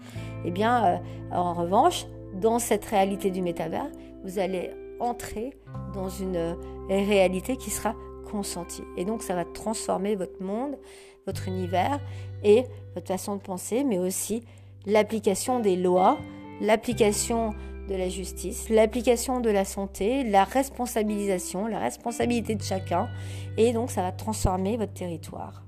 Eh 0.46 0.52
bien, 0.52 0.86
euh, 0.86 0.98
en 1.32 1.54
revanche, 1.54 2.06
dans 2.34 2.60
cette 2.60 2.86
réalité 2.86 3.30
du 3.30 3.42
métavers, 3.42 3.90
vous 4.24 4.40
allez 4.40 4.72
entrer 5.00 5.54
dans 5.94 6.10
une 6.10 6.36
euh, 6.36 6.56
réalité 6.90 7.58
qui 7.58 7.70
sera 7.70 7.96
consentie. 8.24 8.84
Et 8.98 9.06
donc, 9.06 9.22
ça 9.24 9.36
va 9.36 9.46
transformer 9.46 10.16
votre 10.16 10.42
monde, 10.42 10.78
votre 11.26 11.48
univers 11.48 12.00
et 12.44 12.64
votre 12.96 13.08
façon 13.08 13.36
de 13.36 13.42
penser, 13.42 13.84
mais 13.84 14.00
aussi 14.00 14.44
l'application 14.86 15.60
des 15.60 15.76
lois, 15.76 16.18
l'application 16.62 17.54
de 17.88 17.96
la 17.96 18.10
justice, 18.10 18.70
l'application 18.70 19.42
de 19.42 19.50
la 19.50 19.66
santé, 19.66 20.24
la 20.24 20.44
responsabilisation, 20.44 21.68
la 21.68 21.80
responsabilité 21.80 22.56
de 22.56 22.64
chacun. 22.64 23.10
Et 23.58 23.74
donc 23.74 23.92
ça 23.92 24.02
va 24.02 24.12
transformer 24.12 24.78
votre 24.78 24.94
territoire. 24.94 25.64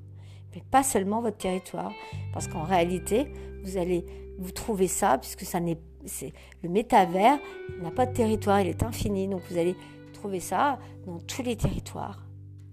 Mais 0.53 0.63
pas 0.71 0.83
seulement 0.83 1.21
votre 1.21 1.37
territoire, 1.37 1.91
parce 2.33 2.47
qu'en 2.47 2.63
réalité, 2.63 3.27
vous 3.63 3.77
allez 3.77 4.05
vous 4.37 4.51
trouver 4.51 4.87
ça, 4.87 5.17
puisque 5.17 5.43
ça 5.43 5.59
n'est, 5.59 5.77
c'est, 6.05 6.31
le 6.63 6.69
métavers 6.69 7.37
n'a 7.81 7.91
pas 7.91 8.05
de 8.05 8.13
territoire, 8.13 8.61
il 8.61 8.67
est 8.67 8.83
infini. 8.83 9.27
Donc 9.27 9.41
vous 9.49 9.57
allez 9.57 9.75
trouver 10.13 10.39
ça 10.39 10.79
dans 11.05 11.19
tous 11.19 11.43
les 11.43 11.57
territoires. 11.57 12.24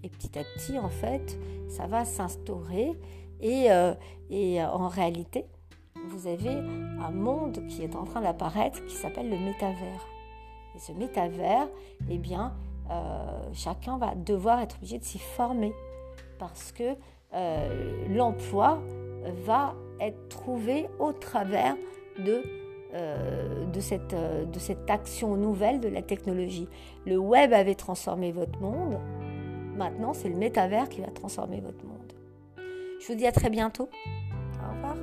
Et 0.03 0.09
petit 0.09 0.37
à 0.37 0.43
petit, 0.43 0.77
en 0.77 0.89
fait, 0.89 1.37
ça 1.69 1.87
va 1.87 2.03
s'instaurer. 2.03 2.91
Et, 3.39 3.71
euh, 3.71 3.93
euh, 4.31 4.65
en 4.65 4.89
réalité, 4.89 5.45
vous 6.09 6.27
avez 6.27 6.49
un 6.49 7.11
monde 7.11 7.65
qui 7.67 7.83
est 7.83 7.95
en 7.95 8.03
train 8.03 8.21
d'apparaître 8.21 8.85
qui 8.85 8.95
s'appelle 8.95 9.29
le 9.29 9.37
métavers. 9.37 10.07
Et 10.75 10.79
ce 10.79 10.91
métavers, 10.91 11.67
eh 12.09 12.17
bien, 12.17 12.53
euh, 12.91 13.41
chacun 13.53 13.97
va 13.97 14.13
devoir 14.15 14.59
être 14.59 14.75
obligé 14.77 14.99
de 14.99 15.03
s'y 15.03 15.19
former 15.19 15.73
parce 16.37 16.71
que 16.71 16.95
l'emploi 18.09 18.79
va 19.45 19.73
être 19.99 20.29
trouvé 20.29 20.87
au 20.99 21.13
travers 21.13 21.75
de 22.19 22.43
cette 23.79 24.89
action 24.89 25.35
nouvelle 25.35 25.79
de 25.79 25.87
la 25.87 26.03
technologie. 26.03 26.67
Le 27.07 27.17
web 27.17 27.53
avait 27.53 27.73
transformé 27.73 28.31
votre 28.31 28.59
monde, 28.59 28.99
maintenant 29.75 30.13
c'est 30.13 30.29
le 30.29 30.35
métavers 30.35 30.89
qui 30.89 31.01
va 31.01 31.07
transformer 31.07 31.61
votre 31.61 31.83
monde. 31.85 32.13
Je 33.01 33.07
vous 33.07 33.15
dis 33.15 33.27
à 33.27 33.31
très 33.31 33.49
bientôt. 33.49 33.89
Au 34.61 34.73
revoir. 34.75 34.95